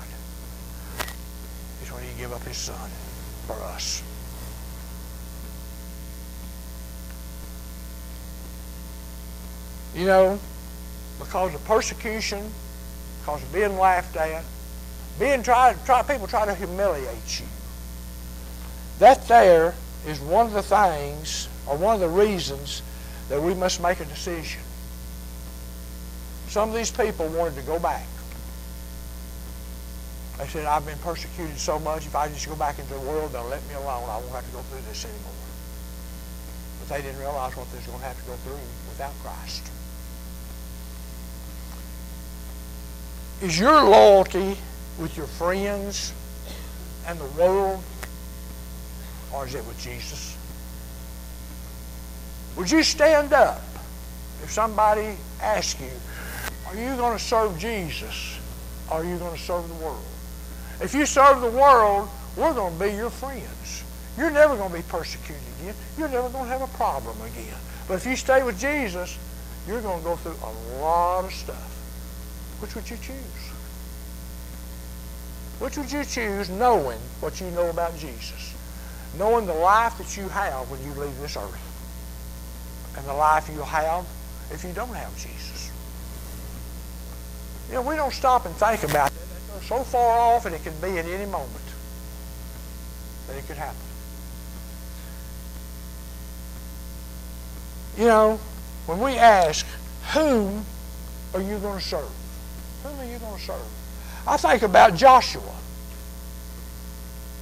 Is 1.84 1.92
when 1.92 2.02
he 2.02 2.18
gave 2.18 2.32
up 2.32 2.42
his 2.42 2.56
son 2.56 2.90
for 3.46 3.54
us. 3.62 4.02
You 9.96 10.04
know, 10.04 10.38
because 11.18 11.54
of 11.54 11.64
persecution, 11.64 12.50
because 13.20 13.42
of 13.42 13.50
being 13.50 13.78
laughed 13.78 14.14
at, 14.16 14.44
being 15.18 15.42
tried, 15.42 15.82
try, 15.86 16.02
people 16.02 16.26
try 16.26 16.44
to 16.44 16.54
humiliate 16.54 17.40
you. 17.40 17.46
That 18.98 19.26
there 19.26 19.74
is 20.06 20.20
one 20.20 20.46
of 20.46 20.52
the 20.52 20.62
things, 20.62 21.48
or 21.66 21.78
one 21.78 21.94
of 21.94 22.00
the 22.00 22.08
reasons, 22.10 22.82
that 23.30 23.40
we 23.40 23.54
must 23.54 23.82
make 23.82 24.00
a 24.00 24.04
decision. 24.04 24.60
Some 26.48 26.68
of 26.68 26.74
these 26.74 26.90
people 26.90 27.26
wanted 27.28 27.56
to 27.56 27.62
go 27.62 27.78
back. 27.78 28.06
They 30.36 30.46
said, 30.46 30.66
I've 30.66 30.84
been 30.84 30.98
persecuted 30.98 31.56
so 31.56 31.78
much, 31.78 32.04
if 32.04 32.14
I 32.14 32.28
just 32.28 32.46
go 32.46 32.54
back 32.54 32.78
into 32.78 32.92
the 32.92 33.00
world, 33.00 33.32
they'll 33.32 33.48
let 33.48 33.66
me 33.66 33.74
alone. 33.74 34.10
I 34.10 34.18
won't 34.18 34.32
have 34.32 34.44
to 34.44 34.52
go 34.52 34.60
through 34.60 34.82
this 34.88 35.06
anymore. 35.06 35.32
But 36.80 36.94
they 36.94 37.02
didn't 37.02 37.18
realize 37.18 37.56
what 37.56 37.72
they 37.72 37.78
were 37.78 37.86
going 37.86 38.00
to 38.00 38.04
have 38.04 38.20
to 38.20 38.26
go 38.26 38.36
through 38.44 38.60
without 38.90 39.14
Christ. 39.24 39.70
Is 43.42 43.58
your 43.58 43.84
loyalty 43.84 44.56
with 44.98 45.14
your 45.14 45.26
friends 45.26 46.14
and 47.06 47.18
the 47.18 47.26
world 47.38 47.82
or 49.34 49.46
is 49.46 49.54
it 49.54 49.64
with 49.66 49.78
Jesus? 49.78 50.36
Would 52.56 52.70
you 52.70 52.82
stand 52.82 53.34
up 53.34 53.60
if 54.42 54.50
somebody 54.50 55.16
asked 55.42 55.80
you, 55.80 55.90
are 56.66 56.74
you 56.74 56.96
going 56.96 57.16
to 57.16 57.22
serve 57.22 57.58
Jesus 57.58 58.38
or 58.90 58.98
are 58.98 59.04
you 59.04 59.18
going 59.18 59.36
to 59.36 59.42
serve 59.42 59.68
the 59.68 59.84
world? 59.84 60.04
If 60.80 60.94
you 60.94 61.04
serve 61.04 61.42
the 61.42 61.50
world, 61.50 62.08
we're 62.36 62.54
going 62.54 62.78
to 62.78 62.84
be 62.84 62.92
your 62.92 63.10
friends. 63.10 63.84
You're 64.16 64.30
never 64.30 64.56
going 64.56 64.70
to 64.70 64.76
be 64.76 64.82
persecuted 64.84 65.42
again. 65.60 65.74
You're 65.98 66.08
never 66.08 66.30
going 66.30 66.44
to 66.44 66.50
have 66.50 66.62
a 66.62 66.76
problem 66.76 67.20
again. 67.20 67.58
But 67.86 67.94
if 67.94 68.06
you 68.06 68.16
stay 68.16 68.42
with 68.42 68.58
Jesus, 68.58 69.18
you're 69.68 69.82
going 69.82 69.98
to 69.98 70.04
go 70.04 70.16
through 70.16 70.36
a 70.42 70.80
lot 70.80 71.26
of 71.26 71.32
stuff. 71.32 71.75
Which 72.60 72.74
would 72.74 72.88
you 72.88 72.96
choose? 72.96 73.50
Which 75.58 75.76
would 75.78 75.90
you 75.90 76.04
choose 76.04 76.50
knowing 76.50 76.98
what 77.20 77.40
you 77.40 77.50
know 77.52 77.70
about 77.70 77.96
Jesus? 77.96 78.56
knowing 79.18 79.46
the 79.46 79.54
life 79.54 79.96
that 79.98 80.16
you 80.16 80.28
have 80.28 80.70
when 80.70 80.82
you 80.82 80.90
leave 81.00 81.16
this 81.18 81.36
earth 81.36 82.94
and 82.96 83.06
the 83.06 83.12
life 83.12 83.48
you'll 83.52 83.64
have 83.64 84.06
if 84.50 84.62
you 84.64 84.72
don't 84.72 84.94
have 84.94 85.14
Jesus. 85.16 85.70
You 87.68 87.74
know, 87.74 87.82
we 87.82 87.96
don't 87.96 88.12
stop 88.12 88.46
and 88.46 88.54
think 88.54 88.84
about 88.84 89.10
it. 89.10 89.18
It's 89.56 89.66
so 89.66 89.82
far 89.82 90.18
off 90.18 90.46
and 90.46 90.54
it 90.54 90.62
can 90.62 90.74
be 90.80 90.98
at 90.98 91.06
any 91.06 91.26
moment 91.26 91.50
that 93.26 93.36
it 93.36 93.46
could 93.46 93.56
happen. 93.56 93.76
You 97.98 98.04
know, 98.04 98.40
when 98.86 99.00
we 99.00 99.16
ask, 99.16 99.66
whom 100.12 100.64
are 101.34 101.40
you 101.40 101.58
going 101.58 101.80
to 101.80 101.84
serve? 101.84 102.10
Whom 102.86 103.00
are 103.00 103.12
you 103.12 103.18
going 103.18 103.36
to 103.36 103.42
serve? 103.42 103.68
I 104.26 104.36
think 104.36 104.62
about 104.62 104.94
Joshua. 104.94 105.42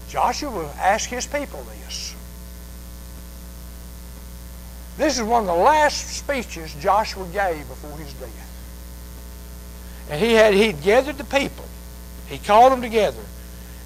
Joshua 0.08 0.70
asked 0.78 1.06
his 1.06 1.26
people 1.26 1.64
this. 1.64 2.14
This 4.96 5.16
is 5.18 5.24
one 5.24 5.42
of 5.42 5.46
the 5.46 5.62
last 5.62 6.16
speeches 6.16 6.74
Joshua 6.74 7.26
gave 7.32 7.66
before 7.68 7.98
his 7.98 8.12
death. 8.14 8.50
And 10.08 10.20
he 10.20 10.34
had 10.34 10.54
he 10.54 10.72
gathered 10.72 11.18
the 11.18 11.24
people. 11.24 11.64
He 12.28 12.38
called 12.38 12.72
them 12.72 12.80
together. 12.80 13.22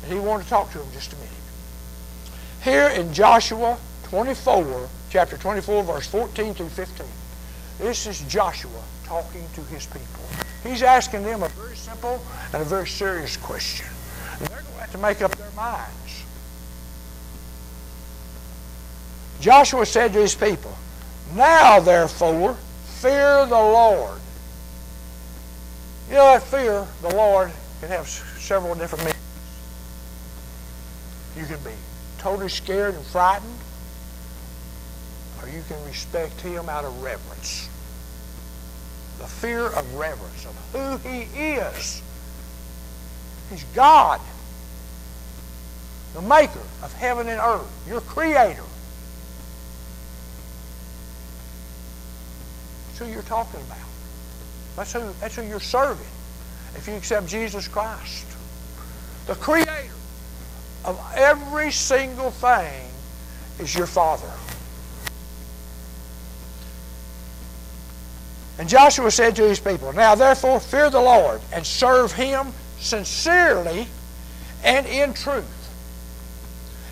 And 0.03 0.13
he 0.13 0.19
wanted 0.19 0.45
to 0.45 0.51
talk 0.51 0.71
to 0.73 0.79
them 0.79 0.89
just 0.93 1.13
a 1.13 1.17
minute. 1.17 1.33
Here 2.63 2.89
in 2.89 3.15
Joshua 3.15 3.79
24, 4.05 4.89
chapter 5.11 5.37
24, 5.37 5.83
verse 5.85 6.07
14 6.07 6.55
through 6.55 6.69
15. 6.69 7.07
This 7.79 8.07
is 8.07 8.21
Joshua 8.23 8.83
talking 9.05 9.45
to 9.55 9.61
his 9.63 9.87
people. 9.87 10.25
He's 10.65 10.83
asking 10.83 11.23
them 11.23 11.43
a 11.43 11.49
very 11.51 11.77
simple 11.77 12.21
and 12.53 12.61
a 12.61 12.65
very 12.65 12.89
serious 12.89 13.37
question. 13.37 13.87
And 14.39 14.49
they're 14.49 14.63
going 14.63 14.75
to 14.75 14.81
have 14.81 14.93
to 14.93 14.99
make 14.99 15.23
up 15.23 15.35
their 15.37 15.51
minds. 15.53 16.25
Joshua 19.41 19.87
said 19.87 20.13
to 20.15 20.19
his 20.19 20.35
people, 20.35 20.75
Now 21.35 21.79
therefore, 21.79 22.57
fear 23.01 23.47
the 23.47 23.55
Lord. 23.55 24.19
You 26.09 26.15
know 26.15 26.25
that 26.25 26.43
fear, 26.43 26.87
the 27.03 27.15
Lord, 27.15 27.53
can 27.81 27.91
have 27.91 28.09
several 28.09 28.75
different 28.75 29.05
meanings. 29.05 29.19
You 31.37 31.47
can 31.47 31.63
be 31.63 31.77
totally 32.19 32.49
scared 32.49 32.95
and 32.95 33.05
frightened. 33.07 33.59
Or 35.43 35.49
you 35.49 35.63
can 35.69 35.83
respect 35.85 36.41
him 36.41 36.69
out 36.69 36.85
of 36.85 37.03
reverence. 37.03 37.69
The 39.19 39.27
fear 39.27 39.67
of 39.67 39.95
reverence 39.95 40.47
of 40.47 40.55
who 40.73 41.09
he 41.09 41.23
is. 41.55 42.03
He's 43.51 43.65
God, 43.75 44.21
the 46.15 46.23
maker 46.23 46.61
of 46.83 46.93
heaven 46.95 47.29
and 47.29 47.41
earth, 47.41 47.67
your 47.89 48.01
creator. 48.03 48.63
That's 52.87 52.99
who 52.99 53.07
you're 53.07 53.23
talking 53.23 53.61
about. 53.61 53.79
That's 54.77 54.93
who, 54.93 55.13
that's 55.21 55.35
who 55.35 55.43
you're 55.43 55.61
serving 55.61 56.07
if 56.77 56.87
you 56.87 56.95
accept 56.95 57.27
Jesus 57.27 57.67
Christ. 57.67 58.27
The 59.27 59.35
creator 59.35 59.93
of 60.85 61.01
every 61.17 61.73
single 61.73 62.31
thing 62.31 62.89
is 63.59 63.75
your 63.75 63.87
Father. 63.87 64.31
And 68.59 68.69
Joshua 68.69 69.11
said 69.11 69.37
to 69.37 69.49
his 69.49 69.61
people, 69.61 69.93
Now 69.93 70.17
therefore 70.17 70.59
fear 70.59 70.91
the 70.91 71.01
Lord 71.01 71.41
and 71.53 71.65
serve 71.65 72.13
him 72.13 72.53
sincerely 72.81 73.87
and 74.65 74.87
in 74.87 75.15
truth. 75.15 75.55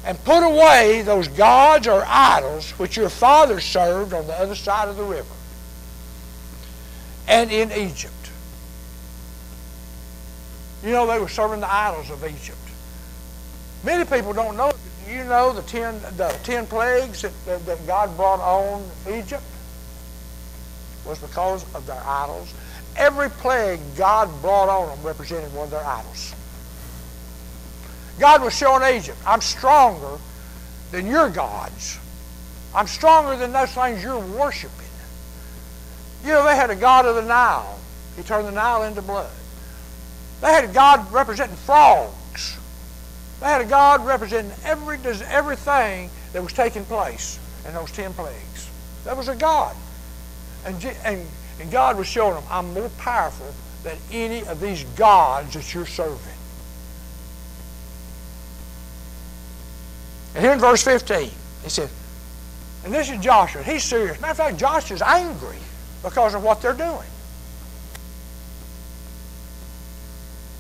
And 0.05 0.23
put 0.25 0.45
away 0.45 1.03
those 1.03 1.27
gods 1.27 1.89
or 1.89 2.05
idols 2.07 2.71
which 2.73 2.97
your 2.97 3.09
fathers 3.09 3.65
served 3.65 4.15
on 4.15 4.29
the 4.29 4.35
other 4.35 4.55
side 4.55 4.89
of 4.89 4.97
the 4.97 5.03
river 5.03 5.35
and 7.27 7.51
in 7.51 7.73
Egypt. 7.73 8.13
You 10.85 10.93
know, 10.93 11.07
they 11.09 11.19
were 11.19 11.29
serving 11.29 11.59
the 11.59 11.73
idols 11.73 12.11
of 12.11 12.25
Egypt. 12.25 12.59
Many 13.83 14.05
people 14.05 14.33
don't 14.33 14.57
know. 14.57 14.71
You 15.09 15.25
know 15.25 15.53
the 15.53 15.63
ten, 15.63 16.01
the 16.17 16.37
ten 16.45 16.67
plagues 16.67 17.23
that, 17.23 17.33
that, 17.47 17.67
that 17.67 17.85
God 17.89 18.17
brought 18.17 18.39
on 18.39 18.89
Egypt 19.13 19.43
was 21.07 21.19
because 21.19 21.63
of 21.75 21.87
their 21.87 22.03
idols. 22.05 22.53
Every 22.97 23.29
plague 23.29 23.81
God 23.97 24.31
brought 24.41 24.69
on 24.69 24.89
them 24.89 25.05
represented 25.05 25.53
one 25.55 25.65
of 25.65 25.71
their 25.71 25.85
idols. 25.85 26.35
God 28.19 28.43
was 28.43 28.57
showing 28.57 28.97
Egypt, 28.97 29.19
I'm 29.27 29.41
stronger 29.41 30.19
than 30.91 31.07
your 31.07 31.29
gods. 31.29 31.99
I'm 32.75 32.87
stronger 32.87 33.37
than 33.37 33.53
those 33.53 33.73
things 33.73 34.03
you're 34.03 34.19
worshiping. 34.19 34.73
You 36.25 36.33
know, 36.33 36.45
they 36.45 36.57
had 36.57 36.71
a 36.71 36.77
god 36.77 37.07
of 37.07 37.15
the 37.15 37.23
Nile. 37.23 37.79
He 38.17 38.23
turned 38.23 38.47
the 38.47 38.53
Nile 38.53 38.85
into 38.85 39.03
blood. 39.03 39.31
They 40.41 40.49
had 40.49 40.65
a 40.65 40.73
god 40.73 41.11
representing 41.13 41.57
frogs. 41.57 42.59
They 43.41 43.47
had 43.47 43.61
a 43.61 43.67
god 43.67 44.05
representing 44.05 44.53
every, 44.65 44.99
everything 45.29 46.11
that 46.33 46.43
was 46.43 46.53
taking 46.53 46.85
place 46.85 47.39
in 47.67 47.75
those 47.75 47.93
ten 47.93 48.13
plagues. 48.15 48.71
That 49.05 49.17
was 49.17 49.29
a 49.29 49.37
god. 49.37 49.77
And, 50.67 50.85
and, 51.05 51.27
and 51.61 51.71
God 51.71 51.97
was 51.97 52.09
showing 52.09 52.35
them, 52.35 52.45
I'm 52.51 52.75
more 52.75 52.91
powerful 52.99 53.55
than 53.85 53.97
any 54.11 54.45
of 54.47 54.61
these 54.61 54.83
gods 54.97 55.55
that 55.55 55.73
you're 55.73 55.87
serving. 55.87 56.19
And 60.35 60.45
here 60.45 60.53
in 60.53 60.59
verse 60.59 60.83
15, 60.83 61.31
he 61.63 61.71
said, 61.71 61.89
and 62.85 62.93
this 62.93 63.11
is 63.11 63.19
Joshua. 63.21 63.63
He's 63.63 63.83
serious. 63.83 64.21
Matter 64.21 64.33
of 64.33 64.37
fact, 64.37 64.59
Joshua's 64.59 65.03
angry 65.03 65.59
because 66.03 66.35
of 66.35 66.45
what 66.45 66.61
they're 66.61 66.73
doing. 66.73 67.09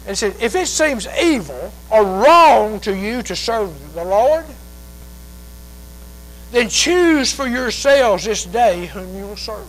And 0.01 0.11
he 0.11 0.15
said, 0.15 0.37
if 0.41 0.55
it 0.55 0.67
seems 0.67 1.07
evil 1.21 1.73
or 1.91 2.05
wrong 2.05 2.81
to 2.81 2.97
you 2.97 3.23
to 3.23 3.37
serve 3.37 3.95
the 3.95 4.05
Lord, 4.05 4.45
then 6.53 6.69
choose 6.69 7.33
for 7.33 7.47
yourselves 7.47 8.25
this 8.25 8.45
day 8.45 8.87
whom 8.87 9.17
you 9.17 9.25
will 9.25 9.37
serve. 9.37 9.67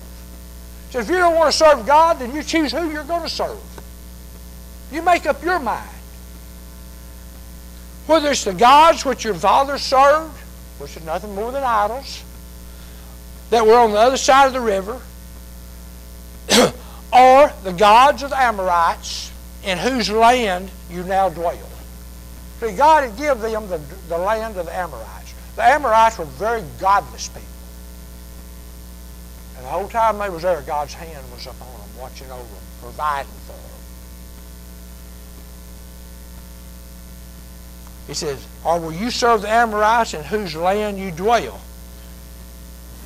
So 0.89 0.99
if 0.99 1.09
you 1.09 1.17
don't 1.17 1.35
want 1.35 1.51
to 1.51 1.57
serve 1.57 1.85
God, 1.85 2.19
then 2.19 2.33
you 2.33 2.43
choose 2.43 2.71
who 2.71 2.89
you're 2.89 3.03
going 3.03 3.23
to 3.23 3.29
serve. 3.29 3.59
You 4.91 5.01
make 5.01 5.25
up 5.25 5.43
your 5.43 5.59
mind. 5.59 5.89
Whether 8.05 8.31
it's 8.31 8.45
the 8.45 8.53
gods 8.53 9.03
which 9.03 9.25
your 9.25 9.33
fathers 9.33 9.81
served, 9.81 10.37
which 10.79 10.95
is 10.95 11.03
nothing 11.03 11.35
more 11.35 11.51
than 11.51 11.63
idols, 11.63 12.23
that 13.49 13.65
were 13.65 13.77
on 13.77 13.91
the 13.91 13.97
other 13.97 14.17
side 14.17 14.47
of 14.47 14.53
the 14.53 14.61
river, 14.61 15.01
or 17.13 17.51
the 17.63 17.73
gods 17.73 18.23
of 18.23 18.29
the 18.29 18.39
Amorites 18.39 19.31
in 19.63 19.77
whose 19.77 20.09
land 20.09 20.71
you 20.89 21.03
now 21.03 21.27
dwell. 21.27 21.57
See, 22.61 22.71
God 22.71 23.03
had 23.03 23.17
given 23.17 23.51
them 23.51 23.67
the, 23.67 23.79
the 24.07 24.17
land 24.17 24.57
of 24.57 24.65
the 24.65 24.75
Amorites. 24.75 25.33
The 25.55 25.63
Amorites 25.63 26.17
were 26.17 26.25
very 26.25 26.63
godless 26.79 27.27
people. 27.27 27.56
And 29.57 29.65
the 29.65 29.69
whole 29.69 29.87
time 29.87 30.19
they 30.19 30.29
was 30.29 30.43
there, 30.43 30.61
God's 30.61 30.93
hand 30.93 31.25
was 31.33 31.45
upon 31.47 31.67
them, 31.67 31.89
watching 31.99 32.29
over 32.31 32.41
them, 32.41 32.63
providing 32.81 33.31
for 33.45 33.53
them. 33.53 33.61
He 38.07 38.13
says, 38.13 38.45
Or 38.63 38.79
will 38.79 38.93
you 38.93 39.11
serve 39.11 39.41
the 39.41 39.49
Amorites 39.49 40.13
in 40.13 40.23
whose 40.23 40.55
land 40.55 40.97
you 40.97 41.11
dwell? 41.11 41.59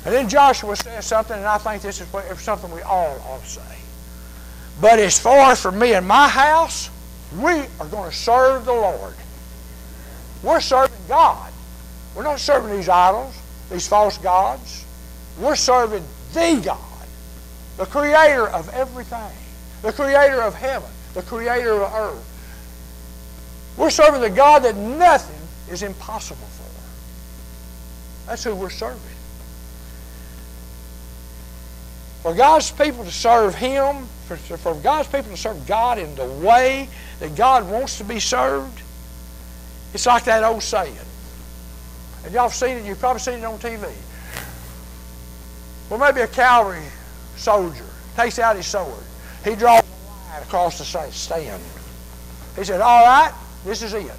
And 0.04 0.14
then 0.14 0.28
Joshua 0.28 0.76
says 0.76 1.06
something, 1.06 1.36
and 1.36 1.46
I 1.46 1.58
think 1.58 1.82
this 1.82 2.00
is 2.00 2.40
something 2.40 2.70
we 2.72 2.82
all 2.82 3.20
ought 3.28 3.42
to 3.42 3.48
say. 3.48 3.78
But 4.80 4.98
as 4.98 5.18
far 5.18 5.52
as 5.52 5.62
for 5.62 5.70
me 5.70 5.94
and 5.94 6.06
my 6.06 6.28
house, 6.28 6.90
we 7.40 7.52
are 7.80 7.86
going 7.86 8.10
to 8.10 8.16
serve 8.16 8.64
the 8.64 8.72
Lord. 8.72 9.14
We're 10.42 10.60
serving 10.60 10.98
God. 11.08 11.52
We're 12.14 12.24
not 12.24 12.40
serving 12.40 12.74
these 12.76 12.88
idols, 12.88 13.34
these 13.70 13.86
false 13.86 14.18
gods. 14.18 14.84
We're 15.38 15.56
serving 15.56 16.04
the 16.32 16.62
God, 16.64 17.06
the 17.76 17.86
creator 17.86 18.48
of 18.48 18.68
everything, 18.70 19.36
the 19.82 19.92
creator 19.92 20.42
of 20.42 20.54
heaven, 20.54 20.90
the 21.14 21.22
creator 21.22 21.82
of 21.82 21.92
earth. 21.94 23.74
We're 23.76 23.90
serving 23.90 24.20
the 24.20 24.30
God 24.30 24.64
that 24.64 24.76
nothing 24.76 25.40
is 25.70 25.82
impossible 25.82 26.46
for. 26.46 26.62
That's 28.28 28.44
who 28.44 28.54
we're 28.54 28.70
serving. 28.70 29.00
For 32.22 32.34
God's 32.34 32.70
people 32.70 33.04
to 33.04 33.10
serve 33.10 33.54
Him, 33.54 34.06
for, 34.26 34.36
for 34.36 34.74
God's 34.76 35.08
people 35.08 35.30
to 35.30 35.36
serve 35.36 35.66
God 35.66 35.98
in 35.98 36.14
the 36.14 36.26
way 36.26 36.88
that 37.18 37.34
God 37.34 37.68
wants 37.68 37.98
to 37.98 38.04
be 38.04 38.20
served, 38.20 38.80
it's 39.92 40.06
like 40.06 40.24
that 40.24 40.44
old 40.44 40.62
saying. 40.62 40.96
And 42.24 42.32
y'all 42.32 42.44
have 42.44 42.54
seen 42.54 42.76
it, 42.76 42.84
you've 42.84 43.00
probably 43.00 43.20
seen 43.20 43.40
it 43.40 43.44
on 43.44 43.58
TV. 43.58 43.92
Well, 45.92 46.00
maybe 46.00 46.22
a 46.22 46.26
cavalry 46.26 46.80
soldier 47.36 47.84
takes 48.16 48.38
out 48.38 48.56
his 48.56 48.64
sword. 48.64 49.04
He 49.44 49.54
draws 49.54 49.82
a 49.82 50.30
line 50.30 50.42
across 50.42 50.78
the 50.78 50.86
stand. 50.86 51.62
He 52.56 52.64
said, 52.64 52.80
All 52.80 53.04
right, 53.04 53.30
this 53.62 53.82
is 53.82 53.92
it. 53.92 54.10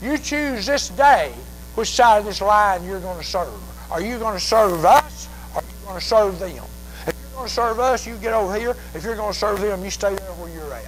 You 0.00 0.16
choose 0.16 0.64
this 0.64 0.88
day 0.88 1.34
which 1.74 1.90
side 1.90 2.20
of 2.20 2.24
this 2.24 2.40
line 2.40 2.82
you're 2.86 2.98
going 2.98 3.18
to 3.18 3.24
serve. 3.24 3.52
Are 3.90 4.00
you 4.00 4.18
going 4.18 4.38
to 4.38 4.42
serve 4.42 4.86
us 4.86 5.28
or 5.54 5.58
are 5.58 5.62
you 5.62 5.86
going 5.86 6.00
to 6.00 6.06
serve 6.06 6.38
them? 6.38 6.64
If 7.06 7.14
you're 7.14 7.32
going 7.34 7.46
to 7.46 7.52
serve 7.52 7.78
us, 7.78 8.06
you 8.06 8.16
get 8.16 8.32
over 8.32 8.58
here. 8.58 8.74
If 8.94 9.04
you're 9.04 9.14
going 9.14 9.34
to 9.34 9.38
serve 9.38 9.60
them, 9.60 9.84
you 9.84 9.90
stay 9.90 10.14
there 10.14 10.32
where 10.32 10.50
you're 10.50 10.72
at. 10.72 10.86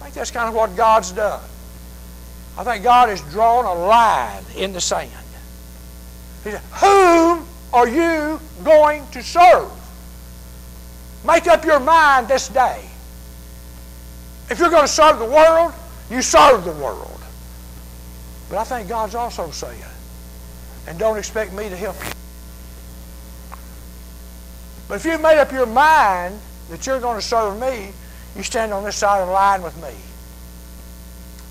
I 0.00 0.04
think 0.04 0.14
that's 0.14 0.30
kind 0.30 0.48
of 0.48 0.54
what 0.54 0.76
God's 0.76 1.10
done. 1.10 1.42
I 2.56 2.62
think 2.62 2.84
God 2.84 3.08
has 3.08 3.20
drawn 3.32 3.64
a 3.64 3.74
line 3.74 4.44
in 4.54 4.72
the 4.72 4.80
sand. 4.80 5.10
He 6.44 6.52
said, 6.52 6.60
Whom 6.74 7.48
are 7.72 7.88
you 7.88 8.40
going 8.64 9.06
to 9.12 9.22
serve? 9.22 9.70
Make 11.24 11.46
up 11.46 11.64
your 11.64 11.80
mind 11.80 12.28
this 12.28 12.48
day. 12.48 12.84
If 14.50 14.58
you're 14.58 14.70
going 14.70 14.82
to 14.82 14.88
serve 14.88 15.18
the 15.18 15.24
world, 15.24 15.72
you 16.10 16.20
serve 16.20 16.64
the 16.64 16.72
world. 16.72 17.20
But 18.50 18.58
I 18.58 18.64
think 18.64 18.88
God's 18.88 19.14
also 19.14 19.50
saying, 19.50 19.82
and 20.86 20.98
don't 20.98 21.16
expect 21.16 21.52
me 21.52 21.68
to 21.68 21.76
help 21.76 21.96
you. 22.04 22.12
But 24.88 24.96
if 24.96 25.04
you've 25.06 25.22
made 25.22 25.38
up 25.38 25.52
your 25.52 25.64
mind 25.64 26.38
that 26.68 26.86
you're 26.86 27.00
going 27.00 27.18
to 27.18 27.26
serve 27.26 27.58
me, 27.58 27.92
you 28.36 28.42
stand 28.42 28.72
on 28.72 28.84
this 28.84 28.96
side 28.96 29.20
of 29.20 29.28
the 29.28 29.32
line 29.32 29.62
with 29.62 29.76
me. 29.82 29.94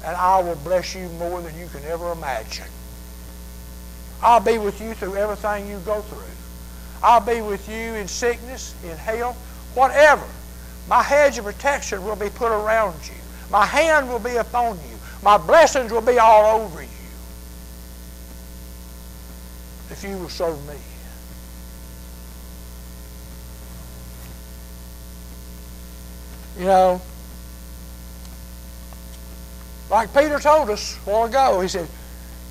And 0.06 0.16
I 0.16 0.39
will 0.41 0.56
bless 0.58 0.93
you 0.93 1.08
more 1.18 1.41
than 1.41 1.58
you 1.58 1.68
can 1.68 1.84
ever 1.86 2.12
imagine. 2.12 2.66
I'll 4.22 4.39
be 4.39 4.57
with 4.57 4.80
you 4.80 4.93
through 4.93 5.15
everything 5.15 5.67
you 5.67 5.80
go 5.80 6.01
through. 6.01 6.22
I'll 7.03 7.26
be 7.26 7.41
with 7.41 7.67
you 7.67 7.95
in 7.95 8.07
sickness, 8.07 8.76
in 8.84 8.95
health, 8.95 9.36
whatever. 9.74 10.26
My 10.88 11.01
hedge 11.01 11.38
of 11.38 11.45
protection 11.45 12.03
will 12.03 12.15
be 12.15 12.30
put 12.30 12.51
around 12.51 12.95
you. 13.07 13.15
My 13.49 13.65
hand 13.65 14.09
will 14.09 14.19
be 14.19 14.36
upon 14.36 14.78
you. 14.78 14.97
My 15.24 15.38
blessings 15.38 15.91
will 15.91 16.01
be 16.01 16.19
all 16.19 16.61
over 16.61 16.82
you. 16.82 16.88
If 19.89 20.03
you 20.03 20.17
will 20.17 20.30
serve 20.30 20.67
me. 20.67 20.76
You 26.57 26.65
know, 26.65 27.01
like 29.89 30.13
Peter 30.13 30.39
told 30.39 30.69
us 30.69 30.95
a 30.95 31.09
while 31.09 31.26
ago, 31.26 31.61
he 31.61 31.67
said, 31.67 31.88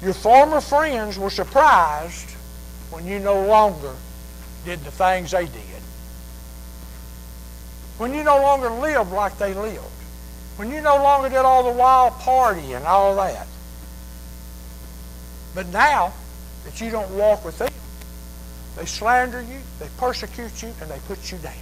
Your 0.03 0.15
former 0.15 0.61
friends 0.61 1.19
were 1.19 1.31
surprised 1.31 2.31
when 2.91 3.07
you 3.07 3.19
no 3.19 3.45
longer 3.47 3.95
did 4.65 4.81
the 4.81 4.91
things 4.91 5.31
they 5.31 5.45
did. 5.45 5.83
When 7.99 8.15
you 8.15 8.25
no 8.25 8.41
longer 8.41 8.71
lived 8.71 9.13
like 9.13 9.37
they 9.39 9.53
lived. 9.53 9.85
When 10.57 10.71
you 10.71 10.81
no 10.81 10.97
longer 10.97 11.29
did 11.29 11.39
all 11.39 11.63
the 11.63 11.79
wild 11.79 12.15
party 12.15 12.73
and 12.73 12.85
all 12.87 13.15
that. 13.17 13.47
But 15.55 15.67
now 15.69 16.13
that 16.65 16.81
you 16.81 16.91
don't 16.91 17.11
walk 17.11 17.45
with 17.45 17.59
them, 17.59 17.73
they 18.77 18.87
slander 18.87 19.43
you, 19.43 19.59
they 19.79 19.89
persecute 19.99 20.63
you, 20.63 20.73
and 20.81 20.91
they 20.91 20.99
put 21.09 21.31
you 21.31 21.39
down. 21.39 21.55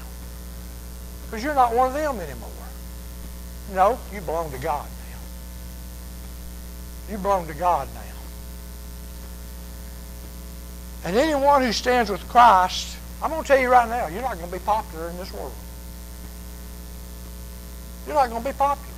Because 1.24 1.42
you're 1.42 1.54
not 1.54 1.74
one 1.74 1.88
of 1.88 1.94
them 1.94 2.20
anymore. 2.20 2.48
No, 3.74 3.98
you 4.12 4.20
belong 4.20 4.50
to 4.52 4.58
God 4.58 4.86
now. 4.86 5.18
You 7.12 7.18
belong 7.18 7.46
to 7.48 7.54
God 7.54 7.88
now. 7.94 8.17
And 11.04 11.16
anyone 11.16 11.62
who 11.62 11.72
stands 11.72 12.10
with 12.10 12.26
Christ, 12.28 12.96
I'm 13.22 13.30
going 13.30 13.42
to 13.42 13.48
tell 13.48 13.58
you 13.58 13.70
right 13.70 13.88
now, 13.88 14.08
you're 14.08 14.22
not 14.22 14.38
going 14.38 14.50
to 14.50 14.52
be 14.52 14.64
popular 14.64 15.08
in 15.10 15.16
this 15.16 15.32
world. 15.32 15.52
You're 18.06 18.14
not 18.14 18.30
going 18.30 18.42
to 18.42 18.48
be 18.48 18.56
popular. 18.56 18.94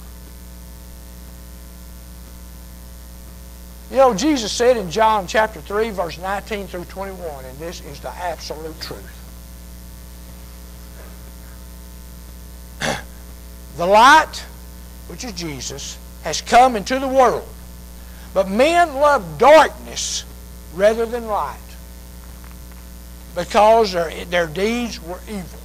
You 3.90 3.96
know, 3.96 4.14
Jesus 4.14 4.52
said 4.52 4.76
in 4.76 4.90
John 4.90 5.26
chapter 5.26 5.60
3, 5.60 5.90
verse 5.90 6.18
19 6.18 6.68
through 6.68 6.84
21, 6.84 7.44
and 7.44 7.58
this 7.58 7.84
is 7.86 7.98
the 8.00 8.10
absolute 8.10 8.80
truth. 8.80 9.16
the 13.76 13.86
light, 13.86 14.44
which 15.08 15.24
is 15.24 15.32
Jesus, 15.32 15.98
has 16.22 16.40
come 16.40 16.76
into 16.76 17.00
the 17.00 17.08
world, 17.08 17.48
but 18.32 18.48
men 18.48 18.94
love 18.94 19.38
darkness 19.38 20.24
rather 20.74 21.04
than 21.04 21.26
light 21.26 21.58
because 23.34 23.92
their, 23.92 24.24
their 24.26 24.46
deeds 24.46 25.02
were 25.02 25.20
evil. 25.28 25.60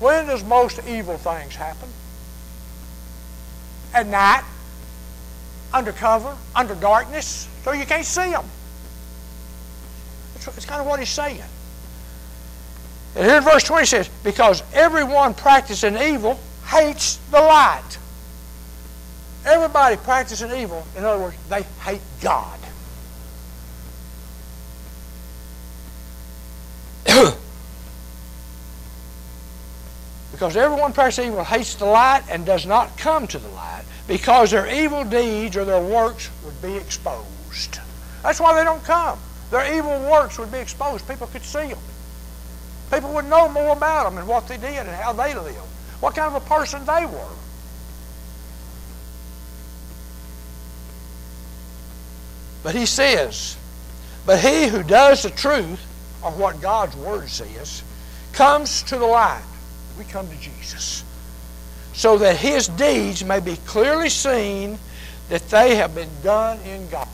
When 0.00 0.26
does 0.26 0.42
most 0.42 0.80
evil 0.86 1.16
things 1.16 1.54
happen? 1.54 1.88
At 3.94 4.06
night, 4.06 4.42
under 5.72 5.92
cover, 5.92 6.36
under 6.56 6.74
darkness, 6.74 7.48
so 7.64 7.72
you 7.72 7.86
can't 7.86 8.04
see 8.04 8.30
them. 8.30 8.44
It's, 10.36 10.48
it's 10.48 10.66
kind 10.66 10.80
of 10.80 10.86
what 10.86 10.98
he's 10.98 11.08
saying. 11.08 11.42
And 13.14 13.26
here 13.26 13.36
in 13.36 13.44
verse 13.44 13.62
20 13.64 13.86
says, 13.86 14.08
Because 14.24 14.62
everyone 14.72 15.34
practicing 15.34 15.96
evil 15.96 16.40
hates 16.66 17.16
the 17.30 17.40
light. 17.40 17.98
Everybody 19.44 19.96
practicing 19.96 20.50
evil, 20.52 20.86
in 20.96 21.04
other 21.04 21.22
words, 21.22 21.36
they 21.48 21.62
hate 21.84 22.00
God. 22.20 22.58
Because 30.42 30.56
everyone 30.56 30.92
practicing 30.92 31.30
evil 31.30 31.44
hates 31.44 31.76
the 31.76 31.84
light 31.84 32.24
and 32.28 32.44
does 32.44 32.66
not 32.66 32.98
come 32.98 33.28
to 33.28 33.38
the 33.38 33.48
light, 33.50 33.84
because 34.08 34.50
their 34.50 34.66
evil 34.74 35.04
deeds 35.04 35.56
or 35.56 35.64
their 35.64 35.80
works 35.80 36.30
would 36.44 36.60
be 36.60 36.74
exposed. 36.74 37.78
That's 38.24 38.40
why 38.40 38.52
they 38.58 38.64
don't 38.64 38.82
come. 38.82 39.20
Their 39.52 39.72
evil 39.72 40.00
works 40.10 40.40
would 40.40 40.50
be 40.50 40.58
exposed. 40.58 41.06
People 41.06 41.28
could 41.28 41.44
see 41.44 41.68
them. 41.68 41.78
People 42.90 43.14
would 43.14 43.26
know 43.26 43.48
more 43.50 43.76
about 43.76 44.10
them 44.10 44.18
and 44.18 44.26
what 44.26 44.48
they 44.48 44.56
did 44.56 44.78
and 44.78 44.88
how 44.88 45.12
they 45.12 45.32
lived, 45.32 45.58
what 46.00 46.16
kind 46.16 46.34
of 46.34 46.42
a 46.42 46.48
person 46.48 46.84
they 46.86 47.06
were. 47.06 47.36
But 52.64 52.74
he 52.74 52.86
says, 52.86 53.56
But 54.26 54.40
he 54.40 54.66
who 54.66 54.82
does 54.82 55.22
the 55.22 55.30
truth, 55.30 55.80
or 56.20 56.32
what 56.32 56.60
God's 56.60 56.96
Word 56.96 57.28
says, 57.28 57.84
comes 58.32 58.82
to 58.82 58.98
the 58.98 59.06
light. 59.06 59.44
We 59.98 60.04
come 60.04 60.28
to 60.28 60.36
Jesus 60.36 61.04
so 61.92 62.18
that 62.18 62.36
his 62.36 62.68
deeds 62.68 63.24
may 63.24 63.40
be 63.40 63.56
clearly 63.66 64.08
seen 64.08 64.78
that 65.28 65.48
they 65.50 65.76
have 65.76 65.94
been 65.94 66.10
done 66.22 66.58
in 66.60 66.88
God. 66.88 67.08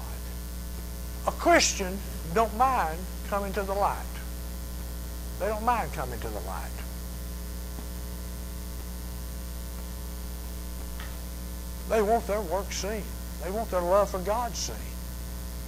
A 1.26 1.32
Christian 1.32 1.98
don't 2.34 2.56
mind 2.56 2.98
coming 3.28 3.52
to 3.52 3.62
the 3.62 3.74
light. 3.74 3.96
They 5.40 5.46
don't 5.46 5.64
mind 5.64 5.92
coming 5.92 6.18
to 6.20 6.28
the 6.28 6.40
light. 6.40 6.70
They 11.88 12.02
want 12.02 12.26
their 12.26 12.40
work 12.40 12.72
seen. 12.72 13.02
They 13.42 13.50
want 13.50 13.70
their 13.70 13.80
love 13.80 14.10
for 14.10 14.18
God 14.18 14.54
seen. 14.54 14.76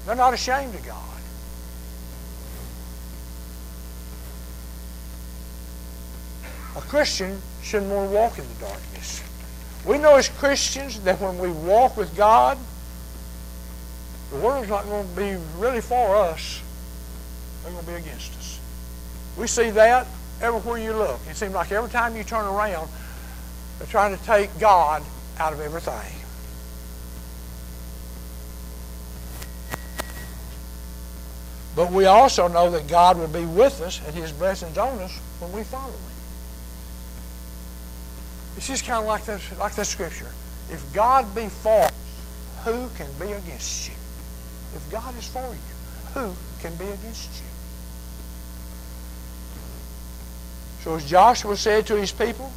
They're 0.06 0.16
not 0.16 0.34
ashamed 0.34 0.74
of 0.74 0.84
God. 0.84 1.19
A 6.76 6.80
Christian 6.80 7.40
shouldn't 7.62 7.90
want 7.90 8.10
to 8.10 8.14
walk 8.14 8.38
in 8.38 8.44
the 8.46 8.66
darkness. 8.66 9.22
We 9.84 9.98
know 9.98 10.16
as 10.16 10.28
Christians 10.28 11.00
that 11.00 11.20
when 11.20 11.38
we 11.38 11.50
walk 11.50 11.96
with 11.96 12.16
God, 12.16 12.58
the 14.30 14.36
world's 14.36 14.68
not 14.68 14.84
going 14.84 15.08
to 15.08 15.16
be 15.16 15.36
really 15.58 15.80
for 15.80 16.14
us. 16.14 16.62
They're 17.62 17.72
going 17.72 17.84
to 17.84 17.90
be 17.90 17.96
against 17.96 18.36
us. 18.38 18.60
We 19.36 19.46
see 19.46 19.70
that 19.70 20.06
everywhere 20.40 20.78
you 20.78 20.92
look. 20.92 21.20
It 21.28 21.36
seems 21.36 21.54
like 21.54 21.72
every 21.72 21.90
time 21.90 22.16
you 22.16 22.24
turn 22.24 22.44
around, 22.44 22.88
they're 23.78 23.88
trying 23.88 24.16
to 24.16 24.24
take 24.24 24.56
God 24.58 25.02
out 25.38 25.52
of 25.52 25.60
everything. 25.60 26.16
But 31.74 31.90
we 31.90 32.04
also 32.06 32.48
know 32.48 32.70
that 32.70 32.88
God 32.88 33.18
will 33.18 33.28
be 33.28 33.44
with 33.44 33.80
us 33.80 34.00
and 34.06 34.14
His 34.14 34.32
blessings 34.32 34.76
on 34.76 34.98
us 34.98 35.18
when 35.38 35.52
we 35.52 35.62
follow 35.62 35.92
Him. 35.92 36.09
It's 38.57 38.66
just 38.66 38.84
kind 38.84 39.01
of 39.01 39.07
like 39.07 39.24
this, 39.24 39.59
like 39.59 39.74
the 39.74 39.84
scripture. 39.84 40.30
If 40.70 40.92
God 40.92 41.34
be 41.34 41.48
for 41.48 41.82
us, 41.82 41.92
who 42.64 42.88
can 42.96 43.09
be 43.18 43.32
against 43.32 43.88
you? 43.88 43.94
If 44.74 44.90
God 44.90 45.16
is 45.18 45.26
for 45.26 45.40
you, 45.40 46.14
who 46.14 46.34
can 46.61 46.74
be 46.76 46.84
against 46.84 47.30
you? 47.40 47.48
So 50.82 50.94
as 50.94 51.09
Joshua 51.09 51.57
said 51.57 51.86
to 51.86 51.96
his 51.96 52.12
people, 52.12 52.53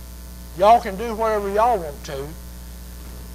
y'all 0.58 0.82
can 0.82 0.96
do 0.98 1.16
whatever 1.16 1.50
y'all 1.50 1.78
want 1.78 2.04
to, 2.06 2.28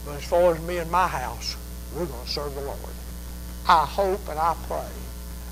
but 0.06 0.16
as 0.16 0.24
far 0.24 0.54
as 0.54 0.62
me 0.62 0.78
and 0.78 0.90
my 0.90 1.06
house, 1.06 1.56
we're 1.94 2.06
going 2.06 2.24
to 2.24 2.30
serve 2.30 2.54
the 2.54 2.60
Lord. 2.62 2.78
I 3.68 3.84
hope 3.84 4.26
and 4.28 4.38
I 4.38 4.56
pray 4.66 4.88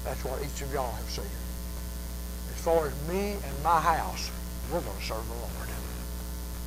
that's 0.04 0.24
what 0.24 0.40
each 0.40 0.62
of 0.62 0.72
y'all 0.72 0.92
have 0.92 1.10
said. 1.10 1.24
As 1.24 2.60
far 2.62 2.86
as 2.86 3.08
me 3.08 3.32
and 3.32 3.62
my 3.64 3.80
house, 3.80 4.30
we're 4.72 4.80
going 4.80 4.96
to 4.96 5.04
serve 5.04 5.26
the 5.26 5.34
Lord. 5.34 5.75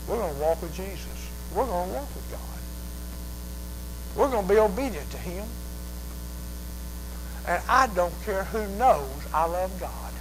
We're 0.09 0.17
going 0.17 0.33
to 0.33 0.41
walk 0.41 0.61
with 0.61 0.73
Jesus. 0.73 1.29
We're 1.55 1.65
going 1.65 1.89
to 1.89 1.95
walk 1.95 2.15
with 2.15 2.31
God. 2.31 2.39
We're 4.15 4.31
going 4.31 4.47
to 4.47 4.53
be 4.53 4.59
obedient 4.59 5.11
to 5.11 5.17
Him. 5.17 5.45
And 7.47 7.61
I 7.69 7.87
don't 7.87 8.13
care 8.23 8.43
who 8.45 8.67
knows 8.77 9.07
I 9.33 9.45
love 9.45 9.79
God. 9.79 10.11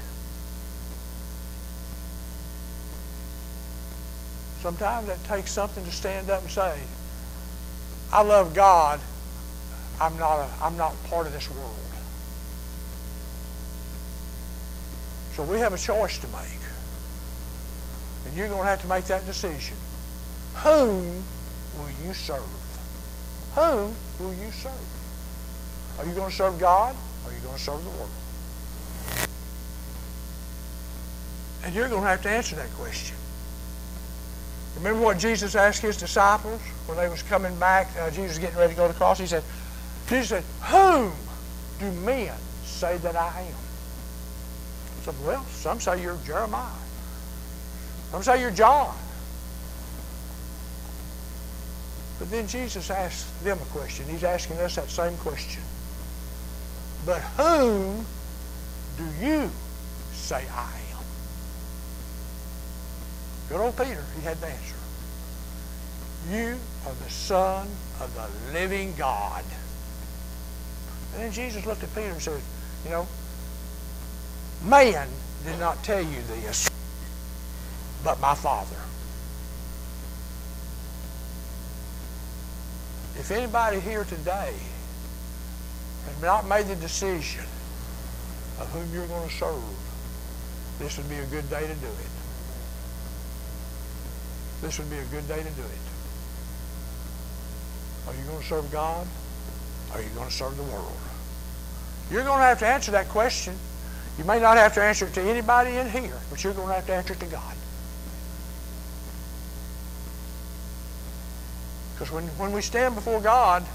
Sometimes 4.60 5.08
it 5.08 5.22
takes 5.24 5.52
something 5.52 5.84
to 5.84 5.92
stand 5.92 6.28
up 6.28 6.42
and 6.42 6.50
say, 6.50 6.78
I 8.12 8.22
love 8.22 8.54
God. 8.54 9.00
I'm 10.00 10.18
not, 10.18 10.40
a, 10.40 10.48
I'm 10.62 10.76
not 10.76 10.94
part 11.04 11.26
of 11.26 11.32
this 11.32 11.50
world. 11.50 11.74
So 15.34 15.44
we 15.44 15.58
have 15.60 15.72
a 15.72 15.78
choice 15.78 16.18
to 16.18 16.26
make. 16.28 16.57
And 18.28 18.36
you're 18.36 18.48
going 18.48 18.60
to 18.60 18.66
have 18.68 18.82
to 18.82 18.88
make 18.88 19.06
that 19.06 19.24
decision. 19.24 19.74
Whom 20.56 21.24
will 21.78 21.90
you 22.04 22.12
serve? 22.12 22.44
Whom 23.54 23.94
will 24.20 24.34
you 24.34 24.50
serve? 24.52 24.72
Are 25.98 26.04
you 26.04 26.12
going 26.12 26.28
to 26.28 26.36
serve 26.36 26.58
God 26.60 26.94
or 27.24 27.30
are 27.30 27.34
you 27.34 27.40
going 27.40 27.56
to 27.56 27.60
serve 27.60 27.82
the 27.82 27.90
world? 27.90 28.10
And 31.64 31.74
you're 31.74 31.88
going 31.88 32.02
to 32.02 32.08
have 32.08 32.22
to 32.22 32.28
answer 32.28 32.54
that 32.56 32.70
question. 32.74 33.16
Remember 34.76 35.00
what 35.00 35.18
Jesus 35.18 35.54
asked 35.54 35.80
his 35.80 35.96
disciples 35.96 36.60
when 36.86 36.98
they 36.98 37.08
was 37.08 37.22
coming 37.22 37.58
back? 37.58 37.88
Uh, 37.98 38.10
Jesus 38.10 38.28
was 38.28 38.38
getting 38.40 38.58
ready 38.58 38.74
to 38.74 38.76
go 38.76 38.86
to 38.86 38.92
the 38.92 38.98
cross. 38.98 39.18
He 39.18 39.26
said, 39.26 39.42
Jesus 40.06 40.28
said, 40.28 40.44
whom 40.64 41.12
do 41.80 41.90
men 42.02 42.34
say 42.64 42.98
that 42.98 43.16
I 43.16 43.40
am? 43.40 43.54
Some, 45.02 45.26
well, 45.26 45.44
some 45.46 45.80
say 45.80 46.02
you're 46.02 46.18
Jeremiah. 46.26 46.68
Some 48.10 48.22
say 48.22 48.40
you're 48.40 48.50
John. 48.50 48.94
But 52.18 52.30
then 52.30 52.48
Jesus 52.48 52.90
asked 52.90 53.44
them 53.44 53.58
a 53.60 53.64
question. 53.66 54.06
He's 54.08 54.24
asking 54.24 54.58
us 54.58 54.76
that 54.76 54.90
same 54.90 55.16
question. 55.18 55.62
But 57.06 57.20
whom 57.20 58.04
do 58.96 59.04
you 59.24 59.50
say 60.12 60.44
I 60.52 60.72
am? 60.92 61.04
Good 63.48 63.60
old 63.60 63.76
Peter, 63.76 64.04
he 64.16 64.22
had 64.22 64.38
the 64.40 64.48
answer. 64.48 64.74
You 66.30 66.58
are 66.86 66.94
the 67.04 67.10
Son 67.10 67.68
of 68.00 68.14
the 68.14 68.52
living 68.52 68.94
God. 68.98 69.44
And 71.14 71.22
then 71.22 71.32
Jesus 71.32 71.64
looked 71.64 71.82
at 71.82 71.94
Peter 71.94 72.10
and 72.10 72.20
said, 72.20 72.40
You 72.84 72.90
know, 72.90 73.08
man 74.64 75.08
did 75.44 75.58
not 75.58 75.82
tell 75.84 76.02
you 76.02 76.20
this, 76.28 76.67
but 78.08 78.20
my 78.20 78.34
Father. 78.34 78.80
If 83.20 83.30
anybody 83.30 83.80
here 83.80 84.04
today 84.04 84.54
has 86.06 86.22
not 86.22 86.48
made 86.48 86.64
the 86.68 86.76
decision 86.76 87.44
of 88.60 88.70
whom 88.70 88.90
you're 88.94 89.06
going 89.08 89.28
to 89.28 89.34
serve, 89.34 89.60
this 90.78 90.96
would 90.96 91.10
be 91.10 91.16
a 91.16 91.26
good 91.26 91.50
day 91.50 91.60
to 91.60 91.74
do 91.74 91.86
it. 91.86 92.12
This 94.62 94.78
would 94.78 94.88
be 94.88 94.96
a 94.96 95.04
good 95.12 95.28
day 95.28 95.42
to 95.42 95.50
do 95.50 95.62
it. 95.62 95.86
Are 98.06 98.14
you 98.14 98.24
going 98.24 98.40
to 98.40 98.46
serve 98.46 98.72
God? 98.72 99.06
Are 99.92 100.00
you 100.00 100.08
going 100.14 100.28
to 100.28 100.34
serve 100.34 100.56
the 100.56 100.62
world? 100.62 100.96
You're 102.10 102.24
going 102.24 102.38
to 102.38 102.44
have 102.44 102.60
to 102.60 102.66
answer 102.66 102.90
that 102.92 103.10
question. 103.10 103.54
You 104.16 104.24
may 104.24 104.40
not 104.40 104.56
have 104.56 104.72
to 104.76 104.82
answer 104.82 105.04
it 105.04 105.12
to 105.12 105.20
anybody 105.20 105.76
in 105.76 105.90
here, 105.90 106.18
but 106.30 106.42
you're 106.42 106.54
going 106.54 106.68
to 106.68 106.74
have 106.74 106.86
to 106.86 106.94
answer 106.94 107.12
it 107.12 107.20
to 107.20 107.26
God. 107.26 107.57
Because 111.98 112.12
when, 112.12 112.24
when 112.38 112.52
we 112.52 112.62
stand 112.62 112.94
before 112.94 113.20
God, 113.20 113.66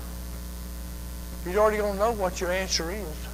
He's 1.43 1.57
already 1.57 1.77
going 1.77 1.93
to 1.93 1.99
know 1.99 2.13
what 2.13 2.39
your 2.39 2.53
answer 2.53 2.89
is. 2.89 3.27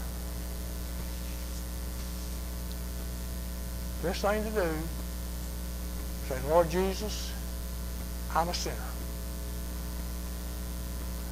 Best 4.01 4.23
thing 4.23 4.43
to 4.43 4.49
do, 4.49 4.71
say, 6.27 6.39
Lord 6.47 6.71
Jesus, 6.71 7.31
I'm 8.33 8.49
a 8.49 8.53
sinner. 8.53 8.75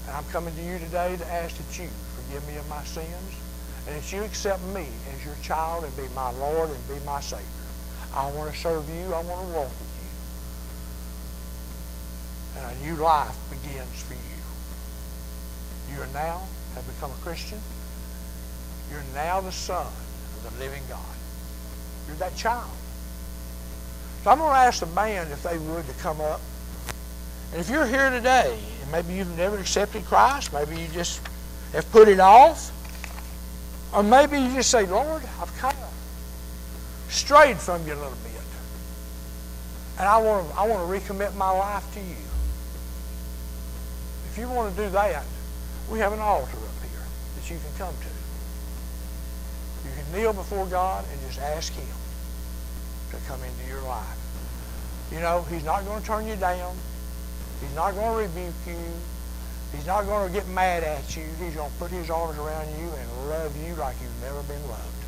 And 0.05 0.15
I'm 0.17 0.25
coming 0.25 0.53
to 0.53 0.61
you 0.61 0.77
today 0.77 1.17
to 1.17 1.25
ask 1.25 1.57
that 1.57 1.79
you 1.79 1.89
forgive 2.15 2.47
me 2.47 2.57
of 2.57 2.69
my 2.69 2.83
sins 2.83 3.07
and 3.87 3.95
that 3.95 4.13
you 4.13 4.21
accept 4.23 4.61
me 4.65 4.85
as 5.15 5.25
your 5.25 5.33
child 5.41 5.83
and 5.83 5.97
be 5.97 6.03
my 6.13 6.29
Lord 6.33 6.69
and 6.69 6.87
be 6.87 7.03
my 7.07 7.21
Savior. 7.21 7.43
I 8.13 8.29
want 8.31 8.53
to 8.53 8.59
serve 8.59 8.87
you. 8.87 9.13
I 9.15 9.21
want 9.23 9.47
to 9.47 9.53
walk 9.55 9.69
with 9.69 9.81
you. 9.81 9.86
A 12.78 12.86
new 12.86 12.95
life 12.95 13.36
begins 13.49 14.03
for 14.03 14.13
you. 14.13 15.95
You 15.95 16.01
are 16.01 16.13
now 16.13 16.43
have 16.75 16.88
become 16.88 17.11
a 17.11 17.23
Christian. 17.23 17.59
You're 18.91 19.03
now 19.13 19.41
the 19.41 19.51
son 19.51 19.86
of 19.86 20.43
the 20.43 20.63
living 20.63 20.84
God. 20.89 20.99
You're 22.07 22.17
that 22.17 22.36
child. 22.36 22.69
So 24.23 24.32
I'm 24.32 24.38
going 24.38 24.51
to 24.51 24.57
ask 24.57 24.80
the 24.80 24.86
band 24.86 25.32
if 25.32 25.43
they 25.43 25.57
would 25.57 25.88
to 25.88 25.93
come 25.93 26.21
up. 26.21 26.41
And 27.51 27.61
if 27.61 27.69
you're 27.69 27.86
here 27.86 28.09
today, 28.09 28.59
and 28.82 28.91
maybe 28.91 29.13
you've 29.13 29.38
never 29.38 29.57
accepted 29.57 30.05
Christ, 30.05 30.53
maybe 30.53 30.80
you 30.80 30.88
just 30.89 31.21
have 31.73 31.89
put 31.91 32.07
it 32.07 32.19
off, 32.19 32.71
or 33.93 34.03
maybe 34.03 34.39
you 34.39 34.53
just 34.53 34.69
say, 34.69 34.86
Lord, 34.86 35.23
I've 35.41 35.55
kind 35.57 35.78
of 35.78 35.93
strayed 37.09 37.57
from 37.57 37.86
you 37.88 37.93
a 37.93 37.95
little 37.95 38.11
bit. 38.11 38.28
And 39.99 40.07
I 40.07 40.17
want 40.19 40.47
to, 40.47 40.59
I 40.59 40.67
want 40.67 40.88
to 40.88 41.13
recommit 41.13 41.34
my 41.36 41.49
life 41.49 41.91
to 41.93 41.99
you. 41.99 42.26
If 44.38 44.41
you 44.41 44.49
want 44.49 44.75
to 44.75 44.83
do 44.83 44.88
that, 44.91 45.25
we 45.89 45.97
have 45.97 46.13
an 46.13 46.19
altar 46.19 46.45
up 46.45 46.77
here 46.85 47.01
that 47.33 47.49
you 47.49 47.57
can 47.57 47.73
come 47.79 47.95
to. 47.95 48.07
You 49.89 49.95
can 49.97 50.13
kneel 50.13 50.31
before 50.31 50.67
God 50.67 51.03
and 51.11 51.19
just 51.21 51.39
ask 51.39 51.73
Him 51.73 51.88
to 53.09 53.17
come 53.25 53.39
into 53.41 53.67
your 53.67 53.81
life. 53.81 54.19
You 55.11 55.21
know, 55.21 55.41
He's 55.49 55.63
not 55.63 55.85
going 55.85 55.99
to 55.99 56.05
turn 56.05 56.27
you 56.27 56.35
down. 56.35 56.75
He's 57.61 57.73
not 57.73 57.95
going 57.95 58.13
to 58.13 58.29
rebuke 58.29 58.53
you. 58.67 58.77
He's 59.73 59.88
not 59.88 60.05
going 60.05 60.27
to 60.27 60.31
get 60.31 60.47
mad 60.49 60.83
at 60.83 61.17
you. 61.17 61.23
He's 61.41 61.55
going 61.55 61.71
to 61.71 61.77
put 61.77 61.89
his 61.89 62.11
arms 62.11 62.38
around 62.38 62.69
you 62.77 62.91
and 62.93 63.29
love 63.29 63.57
you 63.65 63.73
like 63.73 63.95
you've 64.03 64.21
never 64.21 64.43
been 64.43 64.61
loved. 64.69 65.03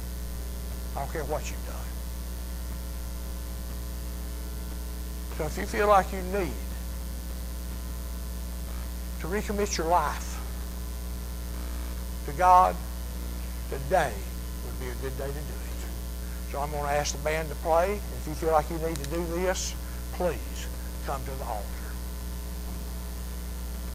I 0.95 1.01
don't 1.01 1.13
care 1.13 1.23
what 1.25 1.47
you've 1.51 1.67
done. 1.67 1.75
So 5.37 5.43
if 5.45 5.55
you 5.55 5.67
feel 5.67 5.87
like 5.87 6.11
you 6.11 6.23
need 6.23 6.68
to 9.21 9.27
recommit 9.27 9.77
your 9.77 9.87
life 9.87 10.39
to 12.25 12.31
God, 12.33 12.75
today 13.69 14.13
would 14.65 14.79
be 14.79 14.87
a 14.87 14.95
good 15.01 15.17
day 15.17 15.27
to 15.27 15.33
do 15.33 15.39
it. 15.39 16.51
So 16.51 16.59
I'm 16.59 16.71
going 16.71 16.83
to 16.83 16.89
ask 16.89 17.15
the 17.15 17.23
band 17.23 17.49
to 17.49 17.55
play. 17.55 17.93
If 17.95 18.27
you 18.27 18.33
feel 18.33 18.51
like 18.51 18.69
you 18.69 18.77
need 18.77 18.95
to 18.95 19.09
do 19.09 19.25
this, 19.27 19.75
please 20.13 20.67
come 21.05 21.21
to 21.23 21.31
the 21.31 21.45
altar. 21.45 21.78